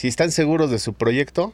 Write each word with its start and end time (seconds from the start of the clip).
si 0.00 0.08
están 0.08 0.32
seguros 0.32 0.70
de 0.70 0.78
su 0.78 0.94
proyecto, 0.94 1.52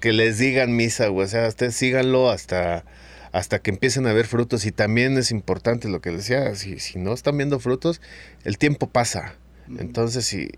que 0.00 0.12
les 0.12 0.36
digan 0.36 0.74
misa, 0.74 1.06
güey. 1.06 1.26
O 1.26 1.28
sea, 1.28 1.46
ustedes 1.46 1.76
síganlo 1.76 2.28
hasta, 2.28 2.84
hasta 3.30 3.60
que 3.60 3.70
empiecen 3.70 4.08
a 4.08 4.12
ver 4.12 4.26
frutos. 4.26 4.66
Y 4.66 4.72
también 4.72 5.16
es 5.16 5.30
importante 5.30 5.88
lo 5.88 6.00
que 6.00 6.10
decía, 6.10 6.56
si, 6.56 6.80
si 6.80 6.98
no 6.98 7.12
están 7.12 7.36
viendo 7.36 7.60
frutos, 7.60 8.00
el 8.42 8.58
tiempo 8.58 8.88
pasa. 8.88 9.36
Entonces, 9.78 10.24
si, 10.24 10.50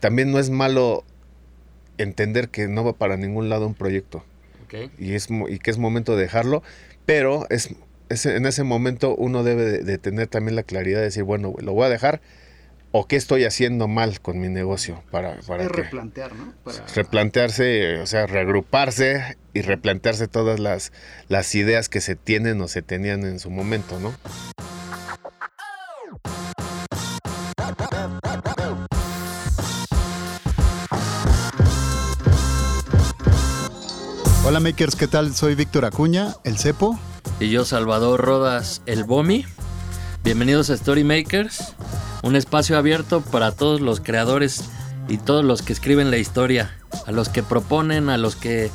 también 0.00 0.32
no 0.32 0.38
es 0.38 0.50
malo 0.50 1.04
entender 1.96 2.50
que 2.50 2.68
no 2.68 2.84
va 2.84 2.92
para 2.92 3.16
ningún 3.16 3.48
lado 3.48 3.66
un 3.66 3.74
proyecto. 3.74 4.22
Y, 4.98 5.14
es, 5.14 5.28
y 5.48 5.58
que 5.60 5.70
es 5.70 5.78
momento 5.78 6.14
de 6.14 6.24
dejarlo, 6.24 6.62
pero 7.06 7.46
es, 7.48 7.70
en 8.10 8.44
ese 8.44 8.64
momento 8.64 9.16
uno 9.16 9.44
debe 9.44 9.82
de, 9.82 9.96
tener 9.96 10.26
también 10.26 10.56
la 10.56 10.62
claridad 10.62 10.98
de 10.98 11.04
decir, 11.04 11.22
bueno, 11.22 11.54
lo 11.58 11.72
voy 11.72 11.86
a 11.86 11.88
dejar, 11.88 12.20
o 12.96 13.08
qué 13.08 13.16
estoy 13.16 13.44
haciendo 13.44 13.88
mal 13.88 14.20
con 14.20 14.38
mi 14.38 14.48
negocio 14.48 15.02
para, 15.10 15.40
para 15.48 15.66
replantear, 15.66 16.32
¿no? 16.32 16.54
Replantearse, 16.94 17.98
o 17.98 18.06
sea, 18.06 18.28
reagruparse 18.28 19.36
y 19.52 19.62
replantearse 19.62 20.28
todas 20.28 20.60
las, 20.60 20.92
las 21.26 21.52
ideas 21.56 21.88
que 21.88 22.00
se 22.00 22.14
tienen 22.14 22.60
o 22.60 22.68
se 22.68 22.82
tenían 22.82 23.24
en 23.24 23.40
su 23.40 23.50
momento, 23.50 23.98
¿no? 23.98 24.14
Hola 34.44 34.60
makers, 34.60 34.94
¿qué 34.94 35.08
tal? 35.08 35.34
Soy 35.34 35.56
Víctor 35.56 35.84
Acuña, 35.84 36.36
el 36.44 36.58
Cepo. 36.58 36.96
Y 37.40 37.50
yo 37.50 37.64
Salvador 37.64 38.24
Rodas, 38.24 38.82
el 38.86 39.02
Bomi. 39.02 39.46
Bienvenidos 40.22 40.70
a 40.70 40.74
Story 40.74 41.02
Makers 41.02 41.74
un 42.24 42.36
espacio 42.36 42.78
abierto 42.78 43.20
para 43.20 43.52
todos 43.52 43.82
los 43.82 44.00
creadores 44.00 44.64
y 45.08 45.18
todos 45.18 45.44
los 45.44 45.60
que 45.60 45.74
escriben 45.74 46.10
la 46.10 46.16
historia, 46.16 46.74
a 47.06 47.12
los 47.12 47.28
que 47.28 47.42
proponen, 47.42 48.08
a 48.08 48.16
los 48.16 48.34
que 48.34 48.70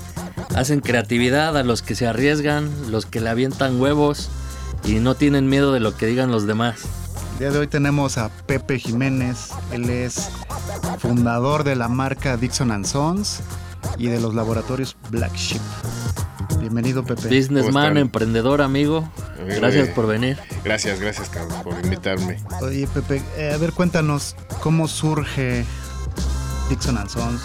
hacen 0.56 0.82
creatividad, 0.82 1.58
a 1.58 1.64
los 1.64 1.82
que 1.82 1.96
se 1.96 2.06
arriesgan, 2.06 2.70
los 2.92 3.08
que 3.08 3.20
le 3.20 3.30
avientan 3.30 3.82
huevos 3.82 4.30
y 4.86 5.00
no 5.00 5.16
tienen 5.16 5.50
miedo 5.50 5.74
de 5.74 5.80
lo 5.80 5.98
que 5.98 6.06
digan 6.06 6.32
los 6.32 6.46
demás. 6.46 6.82
El 7.34 7.40
día 7.40 7.52
de 7.52 7.60
hoy 7.60 7.68
tenemos 7.68 8.20
a 8.20 8.30
Pepe 8.30 8.78
Jiménez, 8.78 9.50
él 9.72 9.90
es 9.90 10.30
fundador 11.00 11.64
de 11.64 11.76
la 11.76 11.88
marca 11.88 12.38
Dixon 12.38 12.86
Sons 12.86 13.40
y 13.98 14.08
de 14.08 14.20
los 14.20 14.36
laboratorios 14.36 14.96
Black 15.10 15.36
Sheep. 15.36 15.62
Bienvenido, 16.60 17.04
Pepe. 17.04 17.30
Businessman, 17.30 17.98
emprendedor, 17.98 18.62
amigo. 18.62 19.10
Gracias 19.56 19.90
por 19.90 20.08
venir. 20.08 20.38
Gracias, 20.64 21.00
gracias, 21.00 21.30
Carlos, 21.30 21.58
por 21.64 21.74
invitarme. 21.84 22.38
Oye, 22.62 22.88
Pepe, 22.88 23.22
eh, 23.38 23.52
a 23.54 23.58
ver, 23.58 23.74
cuéntanos 23.74 24.36
cómo 24.62 24.88
surge 24.88 25.66
Dixon 26.70 27.10
Sons, 27.10 27.42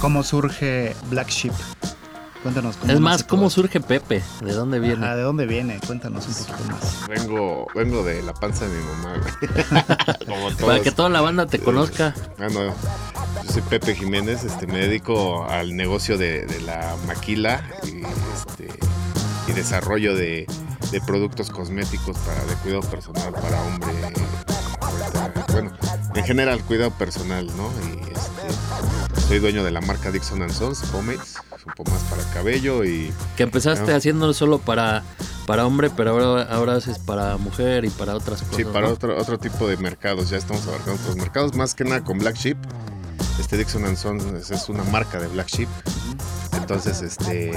cómo 0.00 0.22
surge 0.22 0.94
Black 1.10 1.28
Sheep. 1.28 1.52
Cuéntanos 2.42 2.76
cómo 2.76 2.92
Es 2.92 3.00
más, 3.00 3.24
¿cómo 3.24 3.48
surge 3.48 3.80
Pepe? 3.80 4.22
¿De 4.42 4.52
dónde 4.52 4.78
viene? 4.78 5.16
¿de 5.16 5.22
dónde 5.22 5.46
viene? 5.46 5.80
Cuéntanos 5.86 6.26
un 6.26 6.34
poquito 6.34 6.72
más. 6.72 7.08
Vengo, 7.08 7.66
vengo 7.74 8.04
de 8.04 8.22
la 8.22 8.34
panza 8.34 8.66
de 8.66 8.76
mi 8.76 8.84
mamá. 8.84 9.14
Para 10.60 10.82
que 10.82 10.90
toda 10.90 11.08
la 11.08 11.22
banda 11.22 11.46
te 11.46 11.58
conozca. 11.58 12.14
Ah, 12.38 12.48
no. 12.52 12.66
Yo 12.66 13.50
soy 13.50 13.62
Pepe 13.62 13.94
Jiménez, 13.94 14.44
este, 14.44 14.66
me 14.66 14.78
dedico 14.78 15.46
al 15.48 15.74
negocio 15.74 16.18
de, 16.18 16.46
la 16.66 16.96
maquila 17.06 17.64
y, 17.84 18.02
este, 18.36 18.68
y 19.48 19.52
desarrollo 19.52 20.14
de, 20.14 20.46
productos 21.00 21.50
cosméticos 21.50 22.16
para 22.18 22.44
de 22.44 22.54
cuidado 22.56 22.82
personal 22.82 23.32
para 23.32 23.62
hombre. 23.62 23.92
Bueno, 25.52 25.72
en 26.14 26.24
general 26.24 26.62
cuidado 26.64 26.90
personal, 26.92 27.46
¿no? 27.56 27.70
Y 27.86 28.00
este, 28.12 29.20
soy 29.28 29.38
dueño 29.38 29.64
de 29.64 29.70
la 29.70 29.80
marca 29.80 30.10
Dixon 30.10 30.48
Sons, 30.50 30.80
Pomades 30.90 31.36
un 31.66 31.72
poco 31.72 31.90
más 31.90 32.02
para 32.02 32.22
cabello 32.32 32.84
y... 32.84 33.12
Que 33.36 33.42
empezaste 33.44 33.94
haciéndolo 33.94 34.34
solo 34.34 34.58
para, 34.58 35.02
para 35.46 35.66
hombre, 35.66 35.90
pero 35.90 36.10
ahora, 36.10 36.42
ahora 36.42 36.76
haces 36.76 36.98
para 36.98 37.36
mujer 37.36 37.84
y 37.84 37.90
para 37.90 38.14
otras 38.14 38.42
cosas. 38.42 38.56
Sí, 38.56 38.64
para 38.64 38.88
otro, 38.88 39.16
otro 39.16 39.38
tipo 39.38 39.66
de 39.66 39.76
mercados, 39.76 40.30
ya 40.30 40.36
estamos 40.36 40.66
abarcando 40.66 41.00
otros 41.00 41.16
mercados, 41.16 41.54
más 41.54 41.74
que 41.74 41.84
nada 41.84 42.04
con 42.04 42.18
Black 42.18 42.36
Sheep. 42.36 42.58
Este 43.40 43.56
Dixon 43.56 43.96
Sons 43.96 44.50
es 44.50 44.68
una 44.68 44.84
marca 44.84 45.18
de 45.18 45.28
Black 45.28 45.48
Sheep. 45.48 45.68
Entonces, 46.52 47.02
este 47.02 47.52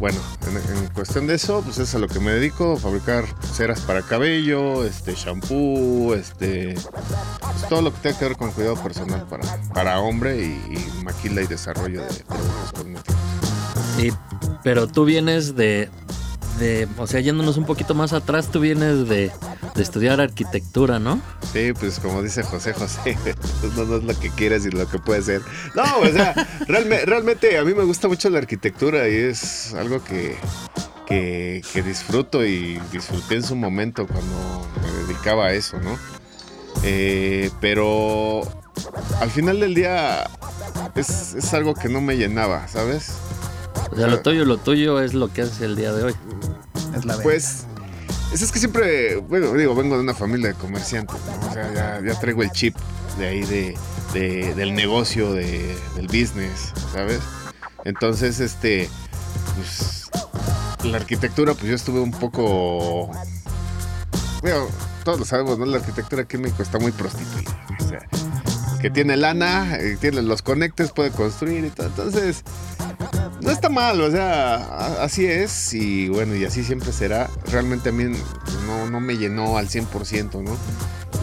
bueno, 0.00 0.18
en, 0.46 0.88
cuestión 0.88 1.26
de 1.26 1.34
eso, 1.34 1.60
pues 1.62 1.78
es 1.78 1.94
a 1.94 1.98
lo 1.98 2.08
que 2.08 2.20
me 2.20 2.30
dedico, 2.30 2.78
fabricar 2.78 3.26
ceras 3.52 3.82
para 3.82 4.00
cabello, 4.00 4.82
este 4.84 5.14
shampoo, 5.14 6.14
este 6.14 6.74
pues 6.74 7.68
todo 7.68 7.82
lo 7.82 7.92
que 7.92 7.98
tenga 8.00 8.18
que 8.18 8.24
ver 8.24 8.36
con 8.38 8.50
cuidado 8.52 8.82
personal 8.82 9.26
para, 9.28 9.44
para 9.74 10.00
hombre 10.00 10.40
y, 10.42 11.04
maquila 11.04 11.42
y 11.42 11.46
desarrollo 11.46 12.00
de 12.00 12.24
productos 12.24 12.72
cosméticos. 12.72 13.16
Y, 13.98 14.10
pero 14.64 14.86
tú 14.86 15.04
vienes 15.04 15.54
de, 15.54 15.90
de, 16.58 16.88
o 16.96 17.06
sea, 17.06 17.20
yéndonos 17.20 17.58
un 17.58 17.66
poquito 17.66 17.94
más 17.94 18.14
atrás, 18.14 18.48
tú 18.50 18.60
vienes 18.60 19.06
de, 19.06 19.30
de 19.74 19.82
estudiar 19.82 20.20
arquitectura, 20.20 20.98
¿no? 20.98 21.20
Sí, 21.52 21.72
pues 21.78 21.98
como 21.98 22.22
dice 22.22 22.42
José 22.42 22.72
José, 22.72 23.16
no, 23.76 23.84
no, 23.84 23.96
es 23.96 24.04
lo 24.04 24.18
que 24.18 24.30
quieres 24.30 24.66
y 24.66 24.70
lo 24.70 24.88
que 24.88 24.98
puede 24.98 25.22
ser. 25.22 25.42
No, 25.74 25.82
o 25.98 26.06
sea, 26.06 26.34
realmente, 26.66 27.58
a 27.58 27.64
mí 27.64 27.74
me 27.74 27.84
gusta 27.84 28.08
mucho 28.08 28.30
la 28.30 28.38
arquitectura 28.38 29.08
y 29.08 29.14
es 29.14 29.74
algo 29.74 30.02
que, 30.02 30.36
que, 31.06 31.82
disfruto 31.82 32.44
y 32.44 32.80
disfruté 32.92 33.36
en 33.36 33.42
su 33.42 33.56
momento 33.56 34.06
cuando 34.06 34.68
me 34.82 35.06
dedicaba 35.06 35.46
a 35.46 35.52
eso, 35.52 35.78
¿no? 35.80 35.98
Eh, 36.82 37.50
pero 37.60 38.42
al 39.20 39.30
final 39.30 39.60
del 39.60 39.74
día 39.74 40.28
es, 40.94 41.34
es, 41.34 41.52
algo 41.52 41.74
que 41.74 41.88
no 41.88 42.00
me 42.00 42.16
llenaba, 42.16 42.68
¿sabes? 42.68 43.12
O 43.92 43.96
sea, 43.96 44.06
lo 44.06 44.20
tuyo, 44.20 44.44
lo 44.44 44.56
tuyo 44.56 45.00
es 45.00 45.14
lo 45.14 45.32
que 45.32 45.42
haces 45.42 45.60
el 45.60 45.76
día 45.76 45.92
de 45.92 46.04
hoy. 46.04 46.14
Es 46.96 47.04
la 47.04 47.18
pues 47.18 47.66
es, 48.32 48.52
que 48.52 48.58
siempre, 48.58 49.16
bueno, 49.16 49.52
digo, 49.54 49.74
vengo 49.74 49.96
de 49.96 50.02
una 50.02 50.14
familia 50.14 50.48
de 50.48 50.54
comerciantes, 50.54 51.16
O 51.48 51.52
sea, 51.52 52.00
ya, 52.02 52.20
traigo 52.20 52.42
el 52.42 52.50
chip 52.50 52.76
de 53.18 53.26
ahí 53.26 53.44
de, 53.44 54.54
del 54.54 54.74
negocio, 54.74 55.32
de, 55.32 55.76
del 55.96 56.06
business, 56.06 56.72
¿sabes? 56.92 57.20
Entonces, 57.84 58.40
este, 58.40 58.88
pues, 59.56 60.10
la 60.84 60.98
arquitectura, 60.98 61.54
pues 61.54 61.66
yo 61.66 61.74
estuve 61.74 62.00
un 62.00 62.12
poco, 62.12 63.10
bueno, 64.42 64.66
todos 65.04 65.18
lo 65.18 65.24
sabemos, 65.24 65.58
¿no? 65.58 65.66
La 65.66 65.78
arquitectura 65.78 66.22
aquí 66.22 66.36
en 66.36 66.42
México 66.42 66.62
está 66.62 66.78
muy 66.78 66.92
prostituida, 66.92 67.66
o 67.80 67.88
sea, 67.88 68.06
que 68.80 68.90
tiene 68.90 69.16
lana, 69.16 69.76
eh, 69.76 69.98
tiene 70.00 70.22
los 70.22 70.42
conectes, 70.42 70.92
puede 70.92 71.10
construir 71.10 71.64
y 71.64 71.70
todo. 71.70 71.88
Entonces, 71.88 72.44
no 73.42 73.50
está 73.50 73.68
mal, 73.68 74.00
o 74.00 74.10
sea, 74.10 75.02
así 75.02 75.26
es 75.26 75.72
y 75.74 76.08
bueno, 76.08 76.34
y 76.34 76.44
así 76.44 76.62
siempre 76.62 76.92
será. 76.92 77.30
Realmente 77.50 77.88
a 77.88 77.92
mí 77.92 78.04
no, 78.66 78.90
no 78.90 79.00
me 79.00 79.16
llenó 79.16 79.56
al 79.56 79.68
100%, 79.68 80.42
¿no? 80.42 80.56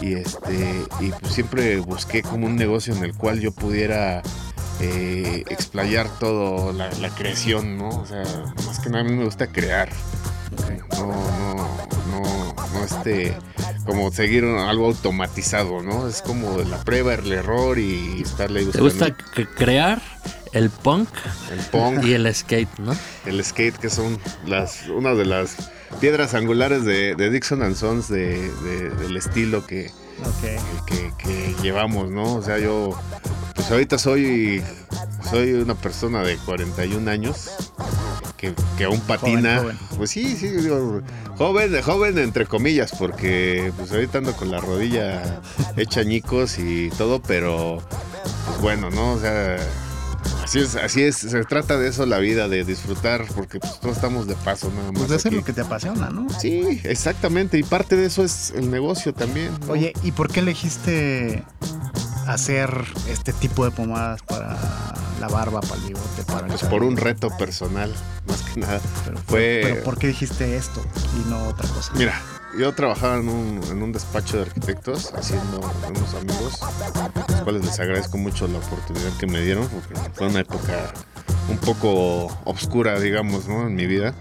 Y 0.00 0.14
este, 0.14 0.84
y 1.00 1.10
pues 1.10 1.32
siempre 1.32 1.78
busqué 1.78 2.22
como 2.22 2.46
un 2.46 2.56
negocio 2.56 2.94
en 2.94 3.04
el 3.04 3.14
cual 3.14 3.40
yo 3.40 3.52
pudiera 3.52 4.22
eh, 4.80 5.44
explayar 5.48 6.08
todo 6.18 6.72
la, 6.72 6.90
creación, 7.10 7.78
¿no? 7.78 7.88
O 7.88 8.06
sea, 8.06 8.22
más 8.66 8.78
que 8.80 8.90
nada 8.90 9.00
a 9.00 9.04
mí 9.04 9.12
me 9.12 9.24
gusta 9.24 9.48
crear. 9.48 9.88
No, 10.96 11.06
no, 11.06 11.54
no, 12.10 12.54
no 12.72 12.84
este, 12.84 13.36
como 13.84 14.12
seguir 14.12 14.44
algo 14.44 14.86
automatizado, 14.86 15.82
¿no? 15.82 16.08
Es 16.08 16.22
como 16.22 16.58
la 16.58 16.82
prueba, 16.84 17.14
el 17.14 17.32
error 17.32 17.78
y 17.78 18.22
estarle 18.22 18.64
buscando. 18.64 18.90
¿Te 18.90 19.06
gusta 19.06 19.46
crear? 19.56 20.00
El 20.52 20.70
punk, 20.70 21.08
el 21.52 21.60
punk 21.66 22.04
y 22.04 22.14
el 22.14 22.32
skate, 22.34 22.78
¿no? 22.78 22.96
El 23.26 23.44
skate, 23.44 23.76
que 23.76 23.90
son 23.90 24.18
las 24.46 24.88
una 24.88 25.14
de 25.14 25.24
las 25.24 25.70
piedras 26.00 26.34
angulares 26.34 26.84
de, 26.84 27.14
Dixon 27.30 27.74
Sons 27.74 28.08
de, 28.08 28.50
del 29.00 29.16
estilo 29.16 29.66
que, 29.66 29.90
que, 30.86 31.54
llevamos, 31.62 32.10
¿no? 32.10 32.34
O 32.34 32.42
sea, 32.42 32.58
yo, 32.58 32.98
pues 33.54 33.70
ahorita 33.70 33.98
soy, 33.98 34.62
soy 35.30 35.52
una 35.52 35.74
persona 35.74 36.22
de 36.22 36.36
41 36.38 37.10
años 37.10 37.50
que, 38.36 38.54
aún 38.84 39.00
patina. 39.00 39.62
Pues 39.96 40.10
sí, 40.10 40.36
sí, 40.36 40.48
digo, 40.48 41.02
joven, 41.36 41.82
joven 41.82 42.18
entre 42.18 42.46
comillas, 42.46 42.92
porque 42.98 43.72
pues 43.76 43.90
ahorita 43.92 44.18
ando 44.18 44.34
con 44.34 44.50
la 44.50 44.60
rodilla 44.60 45.40
hecha 45.76 46.00
añicos 46.00 46.58
y 46.58 46.90
todo, 46.90 47.20
pero 47.20 47.82
pues 48.46 48.60
bueno, 48.60 48.90
¿no? 48.90 49.12
O 49.12 49.20
sea 49.20 49.58
Así 50.48 50.60
es, 50.60 50.76
así 50.76 51.02
es, 51.02 51.16
se 51.16 51.44
trata 51.44 51.76
de 51.76 51.88
eso 51.88 52.06
la 52.06 52.18
vida, 52.18 52.48
de 52.48 52.64
disfrutar, 52.64 53.26
porque 53.34 53.60
pues 53.60 53.78
todos 53.80 53.96
estamos 53.96 54.26
de 54.26 54.34
paso 54.34 54.70
nada 54.74 54.92
más. 54.92 54.98
Pues 55.00 55.10
de 55.10 55.16
hacer 55.16 55.34
lo 55.34 55.44
que 55.44 55.52
te 55.52 55.60
apasiona, 55.60 56.08
¿no? 56.08 56.26
Sí, 56.40 56.80
exactamente, 56.84 57.58
y 57.58 57.62
parte 57.62 57.96
de 57.96 58.06
eso 58.06 58.24
es 58.24 58.52
el 58.56 58.70
negocio 58.70 59.12
también. 59.12 59.50
Oye, 59.68 59.92
¿y 60.02 60.12
por 60.12 60.32
qué 60.32 60.40
elegiste 60.40 61.44
hacer 62.26 62.70
este 63.10 63.34
tipo 63.34 63.66
de 63.66 63.72
pomadas 63.72 64.22
para 64.22 64.56
la 65.20 65.28
barba, 65.28 65.60
para 65.60 65.74
el 65.76 65.88
bigote, 65.88 66.22
para 66.26 66.46
el 66.46 66.52
Pues 66.52 66.62
por 66.64 66.82
un 66.82 66.96
reto 66.96 67.28
personal, 67.36 67.92
más 68.26 68.40
que 68.42 68.60
nada. 68.60 68.80
Pero, 69.04 69.18
fue- 69.26 69.60
pero 69.64 69.82
¿por 69.84 69.98
qué 69.98 70.06
dijiste 70.06 70.56
esto 70.56 70.82
y 71.26 71.28
no 71.28 71.42
otra 71.48 71.68
cosa? 71.68 71.92
Mira, 71.94 72.22
yo 72.56 72.72
trabajaba 72.72 73.16
en 73.16 73.28
un, 73.28 73.60
en 73.70 73.82
un 73.82 73.92
despacho 73.92 74.36
de 74.36 74.42
arquitectos 74.44 75.12
haciendo 75.14 75.60
unos 75.88 76.14
amigos, 76.14 76.60
los 77.28 77.40
cuales 77.42 77.64
les 77.64 77.78
agradezco 77.80 78.18
mucho 78.18 78.48
la 78.48 78.58
oportunidad 78.58 79.16
que 79.18 79.26
me 79.26 79.40
dieron, 79.40 79.68
porque 79.68 79.94
fue 80.14 80.28
una 80.28 80.40
época 80.40 80.92
un 81.48 81.58
poco 81.58 82.26
oscura, 82.44 82.98
digamos, 83.00 83.46
¿no? 83.46 83.66
En 83.66 83.74
mi 83.74 83.86
vida. 83.86 84.14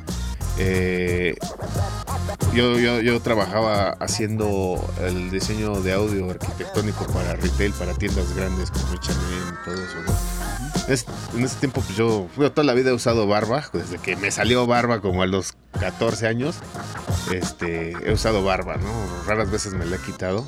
Eh, 0.60 1.36
yo, 2.54 2.80
yo, 2.80 3.02
yo 3.02 3.20
trabajaba 3.22 3.92
haciendo 4.00 4.84
el 5.02 5.30
diseño 5.30 5.82
de 5.82 5.94
audio 5.94 6.32
arquitectónico 6.32 7.06
para 7.08 7.36
retail, 7.36 7.72
para 7.74 7.94
tiendas 7.94 8.36
grandes 8.36 8.72
como 8.72 8.88
H&M 8.94 9.18
y 9.52 9.66
todo 9.66 9.76
eso, 9.76 9.96
¿no? 10.06 10.38
En 11.38 11.44
ese 11.44 11.56
tiempo, 11.58 11.82
pues 11.82 11.98
yo 11.98 12.28
toda 12.36 12.64
la 12.64 12.74
vida 12.74 12.92
he 12.92 12.94
usado 12.94 13.28
barba, 13.28 13.66
desde 13.74 13.98
que 13.98 14.16
me 14.16 14.32
salió 14.32 14.66
barba 14.66 15.02
como 15.02 15.22
a 15.22 15.28
los 15.28 15.54
14 15.80 16.28
años 16.28 16.56
este, 17.32 17.94
he 18.06 18.12
usado 18.12 18.44
barba, 18.44 18.78
¿no? 18.78 18.90
Raras 19.26 19.52
veces 19.52 19.74
me 19.74 19.86
la 19.86 19.98
he 19.98 20.00
quitado. 20.00 20.46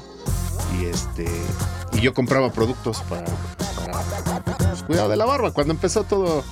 Y 0.79 0.85
este. 0.85 1.25
Y 1.93 2.01
yo 2.01 2.13
compraba 2.13 2.51
productos 2.51 3.01
para. 3.03 3.25
para 3.25 4.43
pues, 4.43 4.83
cuidado 4.83 5.09
de 5.09 5.17
la 5.17 5.25
barba. 5.25 5.51
Cuando 5.51 5.73
empezó 5.73 6.03
todo. 6.03 6.43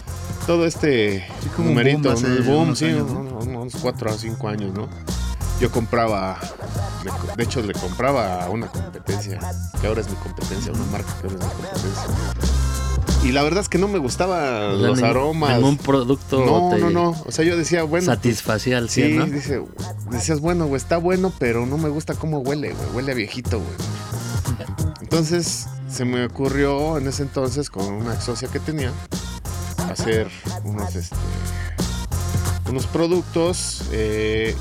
Todo 0.45 0.65
este 0.65 1.27
Sí, 1.41 1.50
como 1.50 1.68
un 1.68 1.75
numerito, 1.75 2.13
boom 2.13 2.45
boom, 2.45 2.62
unos 2.63 2.79
sí, 2.79 2.85
años, 2.85 3.12
¿no? 3.12 3.19
unos, 3.19 3.47
unos 3.47 3.75
cuatro 3.81 4.09
o 4.09 4.18
cinco 4.18 4.47
años, 4.47 4.74
¿no? 4.74 4.88
Yo 5.59 5.69
compraba, 5.69 6.39
de 7.35 7.44
hecho 7.44 7.62
le 7.62 7.74
compraba 7.74 8.45
a 8.45 8.50
una 8.50 8.68
competencia, 8.68 9.39
que 9.81 9.88
ahora 9.88 10.00
es 10.00 10.09
mi 10.09 10.15
competencia, 10.15 10.71
una 10.71 10.85
marca 10.85 11.13
que 11.19 11.27
ahora 11.27 11.39
es 11.39 11.44
mi 11.44 11.50
competencia. 11.50 12.56
Y 13.27 13.33
la 13.33 13.44
verdad 13.44 13.59
es 13.59 13.68
que 13.68 13.77
no 13.77 13.89
me 13.89 13.97
gustaban 14.00 14.39
O 14.75 14.79
sea, 14.79 14.88
los 14.88 15.03
aromas. 15.03 15.56
Ningún 15.57 15.77
producto 15.77 16.45
no, 16.45 16.69
te 16.74 16.79
no, 16.79 16.89
no. 16.89 17.09
O 17.25 17.31
sea, 17.31 17.44
yo 17.44 17.57
decía, 17.57 17.83
bueno, 17.83 18.06
pues, 18.06 18.18
satisfacía 18.18 18.77
al 18.77 18.89
Sí, 18.89 19.01
100, 19.01 19.18
¿no? 19.18 19.25
dice, 19.25 19.62
decías, 20.09 20.39
bueno, 20.39 20.65
güey, 20.68 20.77
está 20.77 20.95
bueno, 20.95 21.33
pero 21.38 21.65
no 21.65 21.77
me 21.77 21.89
gusta 21.89 22.13
cómo 22.13 22.39
huele, 22.39 22.71
güey. 22.71 22.89
Huele 22.95 23.12
a 23.12 23.15
viejito, 23.15 23.59
güey. 23.59 23.75
Entonces, 25.01 25.68
se 25.91 26.06
me 26.06 26.25
ocurrió 26.25 26.97
en 26.97 27.07
ese 27.07 27.24
entonces, 27.24 27.69
con 27.69 27.85
una 27.91 28.19
socia 28.21 28.47
que 28.47 28.62
tenía, 28.62 28.94
hacer 29.91 30.29
unos, 30.63 30.95
este, 30.95 31.13
unos 32.69 32.85
productos. 32.88 33.83
eh, 33.91 34.56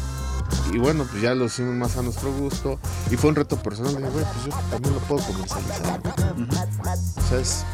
y 0.73 0.79
bueno, 0.79 1.07
pues 1.09 1.23
ya 1.23 1.35
los 1.35 1.53
hicimos 1.53 1.75
más 1.77 1.97
a 1.97 2.03
nuestro 2.03 2.33
gusto. 2.33 2.81
Y 3.13 3.17
fue 3.17 3.31
un 3.31 3.37
reto 3.37 3.57
personal. 3.63 3.95
Dije, 3.97 4.09
güey, 4.11 4.25
pues 4.25 4.45
yo 4.47 4.51
también 4.71 4.95
lo 4.95 5.01
puedo 5.03 5.25
comercializar. 5.25 6.01
Ujú. 6.37 7.21
O 7.21 7.29
sea, 7.29 7.39
es, 7.41 7.65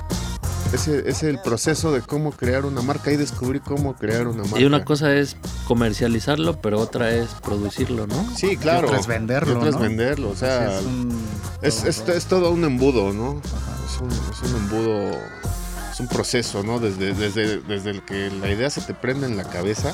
ese 0.73 1.09
es 1.09 1.23
el 1.23 1.38
proceso 1.41 1.93
de 1.93 2.00
cómo 2.00 2.32
crear 2.32 2.64
una 2.64 2.81
marca 2.82 3.12
y 3.12 3.17
descubrí 3.17 3.61
cómo 3.61 3.94
crear 3.94 4.26
una 4.26 4.43
marca. 4.44 4.61
Y 4.61 4.64
una 4.64 4.85
cosa 4.85 5.14
es 5.14 5.37
comercializarlo, 5.69 6.61
pero 6.61 6.79
otra 6.79 7.11
es 7.11 7.29
producirlo, 7.43 8.06
¿no? 8.06 8.26
Sí, 8.37 8.56
claro. 8.56 8.87
otra 8.88 9.00
es 9.00 9.06
venderlo, 9.06 9.53
Y 9.53 9.56
otra 9.56 9.69
es 9.69 9.75
¿no? 9.75 9.81
venderlo, 9.81 10.31
o 10.31 10.37
sea, 10.37 10.79
es 10.79 10.85
un- 10.85 11.23
es, 11.62 11.85
es- 11.85 12.09
es 12.09 12.25
todo 12.26 12.50
un 12.50 12.64
embudo, 12.64 13.12
¿no? 13.12 13.41
Es 13.87 14.00
un, 14.00 14.11
es 14.11 14.50
un 14.50 14.56
embudo, 14.56 15.19
es 15.93 16.00
un 16.00 16.09
proceso, 16.09 16.62
¿no? 16.62 16.79
Desde, 16.79 17.12
desde, 17.14 17.59
desde 17.61 17.91
el 17.91 18.03
que 18.05 18.31
la 18.31 18.49
idea 18.50 18.70
se 18.70 18.81
te 18.81 18.94
prende 18.94 19.26
en 19.26 19.37
la 19.37 19.44
cabeza, 19.44 19.93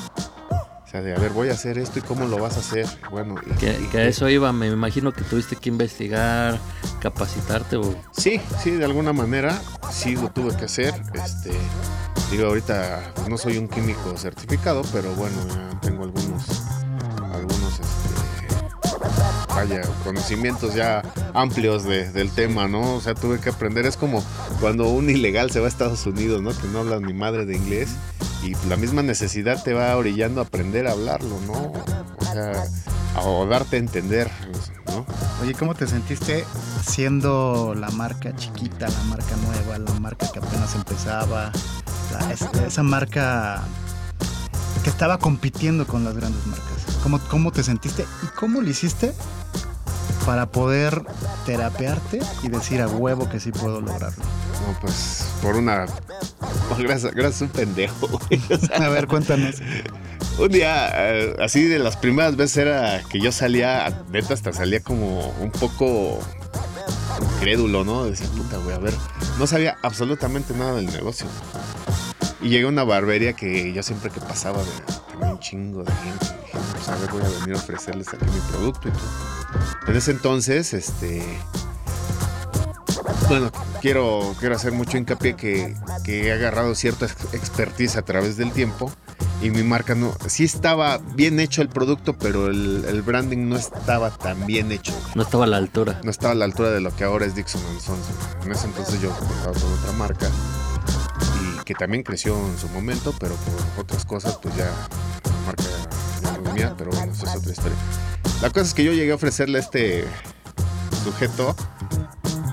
de 1.03 1.15
a 1.15 1.19
ver, 1.19 1.31
voy 1.33 1.49
a 1.49 1.53
hacer 1.53 1.79
esto 1.79 1.99
y 1.99 2.03
cómo 2.03 2.27
lo 2.27 2.39
vas 2.39 2.57
a 2.57 2.61
hacer. 2.61 2.87
Bueno, 3.11 3.35
y- 3.47 3.51
Que, 3.59 3.77
que 3.91 3.99
a 3.99 4.05
eso 4.07 4.29
iba, 4.29 4.53
me 4.53 4.67
imagino 4.69 5.13
que 5.13 5.23
tuviste 5.23 5.57
que 5.57 5.69
investigar, 5.69 6.59
capacitarte 7.01 7.77
o... 7.77 7.95
Sí, 8.17 8.41
sí, 8.63 8.71
de 8.73 8.85
alguna 8.85 9.13
manera 9.13 9.61
sí 9.91 10.17
lo 10.17 10.31
tuve 10.31 10.57
que 10.57 10.65
hacer. 10.67 10.95
Este, 11.15 11.51
digo, 12.31 12.47
ahorita 12.47 13.13
no 13.29 13.37
soy 13.39 13.59
un 13.59 13.69
químico 13.69 14.17
certificado, 14.17 14.83
pero 14.93 15.13
bueno, 15.15 15.37
ya 15.49 15.81
tengo 15.81 16.05
algunos, 16.05 16.45
vaya, 19.65 19.83
conocimientos 20.05 20.75
ya 20.75 21.03
amplios 21.35 21.85
de- 21.85 22.11
del 22.13 22.31
tema, 22.31 22.69
¿no? 22.69 22.95
O 22.95 23.01
sea, 23.01 23.15
tuve 23.15 23.39
que 23.41 23.51
aprender. 23.51 23.87
Es 23.87 23.97
como 23.97 24.23
cuando 24.61 24.89
un 24.89 25.11
ilegal 25.11 25.51
se 25.51 25.61
va 25.61 25.67
a 25.67 25.69
Estados 25.69 26.07
Unidos, 26.07 26.43
¿no? 26.43 26.51
Que 26.57 26.67
no 26.69 26.81
habla 26.81 27.01
ni 27.01 27.13
madre 27.13 27.45
de 27.47 27.57
inglés 27.57 27.91
y 28.43 28.55
la 28.69 28.77
misma 28.77 29.03
necesidad 29.03 29.63
te 29.63 29.75
va 29.75 29.97
orillando 29.97 30.41
a 30.41 30.45
aprender 30.45 30.87
a 30.87 30.93
hablarlo, 30.93 31.39
¿no? 31.47 31.53
O 32.19 32.25
sea, 32.33 32.65
o 33.25 33.47
darte 33.47 33.77
a 33.77 33.79
entender, 33.81 34.31
¿no? 34.87 35.05
Oye, 35.43 35.55
¿cómo 35.55 35.75
te 35.75 35.87
sentiste 35.87 36.45
siendo 36.87 37.75
la 37.77 37.91
marca 37.91 38.35
chiquita, 38.37 38.89
la 38.89 39.03
marca 39.05 39.35
nueva, 39.45 39.79
la 39.79 39.99
marca 40.01 40.31
que 40.33 40.39
apenas 40.39 40.75
empezaba, 40.75 41.51
la- 42.13 42.33
es- 42.33 42.43
esa 42.67 42.83
marca 42.83 43.63
que 44.85 44.91
estaba 44.91 45.19
compitiendo 45.19 45.87
con 45.87 46.05
las 46.05 46.15
grandes 46.17 46.45
marcas? 46.47 46.67
¿Cómo, 47.03 47.19
¿Cómo 47.31 47.53
te 47.53 47.63
sentiste 47.63 48.05
y 48.23 48.27
cómo 48.39 48.61
lo 48.61 48.69
hiciste 48.69 49.13
para 50.29 50.45
poder 50.51 51.03
terapearte 51.47 52.21
y 52.43 52.49
decir 52.49 52.83
a 52.83 52.87
huevo 52.87 53.31
que 53.31 53.41
sí 53.41 53.51
puedo 53.51 53.81
lograrlo? 53.81 54.23
No, 54.67 54.79
pues 54.79 55.25
por 55.41 55.57
una. 55.57 55.87
Gracias, 56.79 57.15
gracias 57.15 57.41
un 57.41 57.49
pendejo, 57.49 58.07
güey. 58.09 58.39
O 58.53 58.59
sea, 58.59 58.77
A 58.85 58.89
ver, 58.91 59.07
cuéntanos. 59.07 59.55
un 60.39 60.49
día, 60.51 60.91
eh, 61.15 61.35
así 61.41 61.65
de 61.65 61.79
las 61.79 61.97
primeras 61.97 62.37
veces 62.37 62.59
era 62.59 63.01
que 63.09 63.21
yo 63.21 63.33
salía, 63.33 64.03
neta, 64.11 64.35
hasta 64.35 64.53
salía 64.53 64.81
como 64.81 65.31
un 65.41 65.51
poco 65.51 66.19
crédulo, 67.41 67.83
¿no? 67.85 68.05
Decía, 68.05 68.27
puta, 68.37 68.59
güey, 68.59 68.77
a 68.77 68.81
ver, 68.81 68.93
no 69.39 69.47
sabía 69.47 69.79
absolutamente 69.83 70.53
nada 70.53 70.75
del 70.75 70.87
negocio. 70.93 71.27
Y 72.43 72.51
llegué 72.51 72.67
a 72.67 72.69
una 72.69 72.85
barbería 72.85 73.33
que 73.33 73.73
yo 73.73 73.83
siempre 73.83 74.11
que 74.11 74.21
pasaba 74.21 74.59
de- 74.59 75.13
tenía 75.13 75.33
un 75.33 75.39
chingo 75.41 75.85
de 75.85 75.93
gente. 75.93 76.27
Dije, 76.45 76.59
pues 76.75 76.89
a 76.91 76.97
ver, 76.97 77.11
voy 77.13 77.23
a 77.23 77.29
venir 77.41 77.55
a 77.55 77.59
ofrecerles 77.59 78.09
aquí 78.09 78.27
mi 78.27 78.41
producto 78.53 78.89
y 78.89 78.93
todo. 78.93 79.38
En 79.87 79.97
ese 79.97 80.11
entonces, 80.11 80.75
este. 80.75 81.23
Bueno, 83.29 83.51
quiero, 83.83 84.35
quiero 84.39 84.55
hacer 84.57 84.73
mucho 84.73 84.97
hincapié 84.97 85.35
que, 85.35 85.75
que 86.05 86.29
he 86.29 86.33
agarrado 86.33 86.75
cierta 86.75 87.07
ex- 87.07 87.35
expertise 87.35 87.97
a 87.97 88.03
través 88.03 88.37
del 88.39 88.53
tiempo 88.53 88.91
y 89.43 89.51
mi 89.51 89.63
marca 89.63 89.95
no. 89.95 90.15
Sí 90.29 90.45
estaba 90.45 90.99
bien 90.99 91.39
hecho 91.39 91.61
el 91.61 91.69
producto, 91.69 92.17
pero 92.17 92.47
el, 92.49 92.85
el 92.89 93.03
branding 93.03 93.49
no 93.49 93.57
estaba 93.57 94.11
tan 94.11 94.47
bien 94.47 94.73
hecho. 94.73 94.95
No 95.15 95.23
estaba 95.23 95.45
a 95.45 95.47
la 95.47 95.59
altura. 95.59 96.01
No 96.05 96.11
estaba 96.11 96.33
a 96.33 96.37
la 96.37 96.47
altura 96.47 96.71
de 96.71 96.81
lo 96.81 96.95
que 96.95 97.05
ahora 97.05 97.27
es 97.27 97.35
Dixon 97.35 97.61
Sons. 97.81 98.07
En 98.45 98.53
ese 98.53 98.67
entonces 98.67 99.01
yo 99.03 99.11
contaba 99.11 99.53
con 99.53 99.73
otra 99.75 99.93
marca 99.93 100.29
y 101.61 101.65
que 101.65 101.75
también 101.75 102.03
creció 102.03 102.35
en 102.37 102.59
su 102.59 102.69
momento, 102.71 103.15
pero 103.19 103.35
por 103.75 103.85
otras 103.85 104.05
cosas, 104.07 104.39
pues 104.43 104.57
ya 104.57 104.65
la 104.65 105.47
marca 105.47 105.65
ya 106.23 106.39
no 106.39 106.49
es 106.49 106.55
mía, 106.55 106.75
pero 106.79 106.91
bueno, 106.93 107.13
eso 107.13 107.27
es 107.27 107.37
otra 107.37 107.53
historia. 107.53 107.77
La 108.43 108.51
cosa 108.51 108.63
es 108.67 108.75
que 108.75 108.85
yo 108.85 108.93
llegué 108.93 109.13
a 109.13 109.17
ofrecerle 109.17 109.59
a 109.59 109.61
este 109.61 110.05
sujeto 111.05 111.57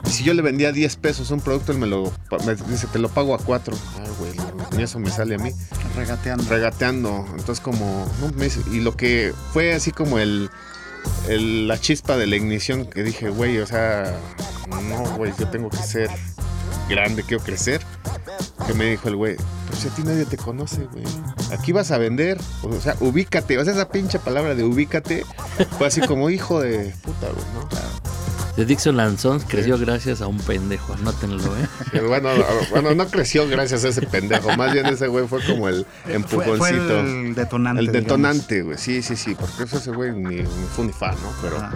y 0.06 0.10
si 0.10 0.24
yo 0.24 0.34
le 0.34 0.42
vendía 0.42 0.72
10 0.72 0.96
pesos 0.98 1.30
un 1.32 1.42
producto, 1.42 1.72
él 1.72 1.78
me 1.80 1.88
lo 1.88 2.12
me 2.46 2.56
dice, 2.56 2.88
te 2.88 3.00
lo 3.00 3.10
pago 3.10 3.36
a 3.36 3.38
4. 3.38 3.76
Ay, 4.00 4.08
güey, 4.20 4.32
ni 4.76 4.84
eso 4.84 5.00
me 5.00 5.10
sale 5.12 5.36
a 5.36 5.38
mí 5.38 5.52
Regateando. 5.95 6.44
regateando. 6.50 7.26
Entonces 7.38 7.59
como, 7.59 8.07
no, 8.21 8.31
me 8.38 8.45
dice- 8.45 8.62
y 8.71 8.80
lo 8.80 8.95
que 8.98 9.33
fue 9.54 9.74
así 9.74 9.92
como 9.92 10.18
el, 10.19 10.50
el- 11.28 11.68
la 11.68 11.80
chispa 11.80 12.18
de 12.18 12.28
la 12.28 12.36
ignición 12.36 12.86
que 12.86 13.04
dije, 13.04 13.30
güey, 13.30 13.59
o 13.59 13.68
sea, 13.68 14.12
no, 14.69 15.04
güey, 15.18 15.33
yo 15.40 15.48
tengo 15.50 15.69
que 15.69 15.78
ser 15.78 16.09
grande, 16.90 17.24
quiero 17.24 17.44
crecer. 17.44 17.81
Que 18.68 18.74
me 18.74 18.86
dijo 18.86 19.07
el 19.09 19.16
güey, 19.16 19.36
si 19.76 19.88
a 19.88 19.92
ti 19.92 20.04
nadie 20.04 20.26
te 20.26 20.38
conoce, 20.38 20.88
güey. 20.92 21.04
Aquí 21.52 21.72
vas 21.72 21.92
a 21.92 21.98
vender, 21.98 22.38
o 22.64 22.80
sea, 22.82 22.96
ubícate. 23.00 23.58
O 23.58 23.64
sea, 23.64 23.74
esa 23.74 23.90
pinche 23.90 24.20
palabra 24.20 24.56
de 24.56 24.64
ubícate 24.64 25.26
fue 25.78 25.88
así 25.88 26.02
como 26.02 26.30
hijo 26.30 26.62
de 26.62 26.94
puta, 27.04 27.28
güey, 27.28 27.46
¿no? 27.54 27.96
De 28.56 28.64
Dixon 28.64 29.18
Sons 29.18 29.44
creció 29.46 29.78
gracias 29.78 30.22
a 30.22 30.28
un 30.28 30.38
pendejo, 30.38 30.94
anótenlo, 30.94 31.44
¿eh? 31.58 32.00
Bueno, 32.08 32.30
bueno, 32.72 32.96
no 32.96 33.06
creció 33.08 33.46
gracias 33.50 33.84
a 33.84 33.90
ese 33.90 34.04
pendejo. 34.04 34.56
Más 34.56 34.72
bien 34.72 34.86
ese 34.86 35.08
güey 35.08 35.28
fue 35.28 35.46
como 35.46 35.68
el 35.68 35.86
Fue, 36.06 36.14
empujoncito. 36.14 36.58
fue 36.58 36.70
el 37.02 37.36
detonante. 37.36 37.82
El 37.82 37.92
detonante, 37.92 38.62
güey. 38.62 38.78
Sí, 38.78 39.02
sí, 39.02 39.18
sí. 39.18 39.36
Porque 39.36 39.64
eso 39.64 39.78
ese 39.78 39.92
güey 39.92 40.14
ni, 40.14 40.36
ni 40.38 40.46
fue 40.74 40.86
ni 40.86 40.94
fan, 40.94 41.16
¿no? 41.22 41.34
Pero, 41.42 41.58
Ah. 41.60 41.74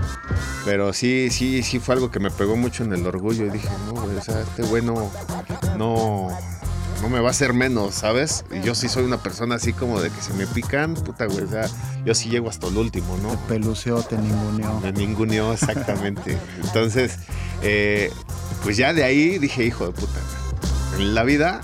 pero 0.64 0.94
sí, 0.94 1.28
sí, 1.32 1.64
sí 1.64 1.80
fue 1.80 1.96
algo 1.96 2.12
que 2.12 2.22
me 2.22 2.32
pegó 2.32 2.56
mucho 2.56 2.86
en 2.86 2.94
el 2.94 3.06
orgullo. 3.06 3.46
Y 3.48 3.50
dije, 3.50 3.68
no, 3.88 4.02
güey, 4.02 4.16
o 4.16 4.22
sea, 4.22 4.40
este 4.40 4.64
güey 4.64 4.82
no, 4.82 5.12
no, 5.78 6.30
no 7.02 7.10
me 7.10 7.20
va 7.20 7.30
a 7.30 7.32
hacer 7.32 7.54
menos, 7.54 7.96
¿sabes? 7.96 8.44
Y 8.52 8.62
yo 8.62 8.76
sí 8.76 8.90
soy 8.90 9.04
una 9.04 9.18
persona 9.18 9.56
así 9.56 9.74
como 9.74 10.02
de 10.02 10.10
que 10.10 10.22
si 10.22 10.34
me 10.34 10.46
pican, 10.48 10.94
puta, 10.96 11.26
güey, 11.26 11.44
o 11.44 11.50
sea, 11.50 11.68
yo 12.06 12.14
sí 12.14 12.30
llego 12.30 12.50
hasta 12.50 12.68
el 12.68 12.78
último, 12.78 13.18
¿no? 13.22 13.30
Te 13.32 13.38
peluceó, 13.48 14.02
te 14.04 14.18
ninguneó. 14.18 14.80
Me 14.82 14.92
ninguneó 14.92 15.54
exactamente. 15.54 16.38
Entonces, 16.64 17.18
eh, 17.62 18.12
pues 18.64 18.78
ya 18.78 18.94
de 18.94 19.04
ahí 19.04 19.38
dije, 19.40 19.64
hijo 19.66 19.86
de 19.86 19.94
puta, 19.94 20.20
en 20.98 21.16
la 21.16 21.24
vida, 21.24 21.62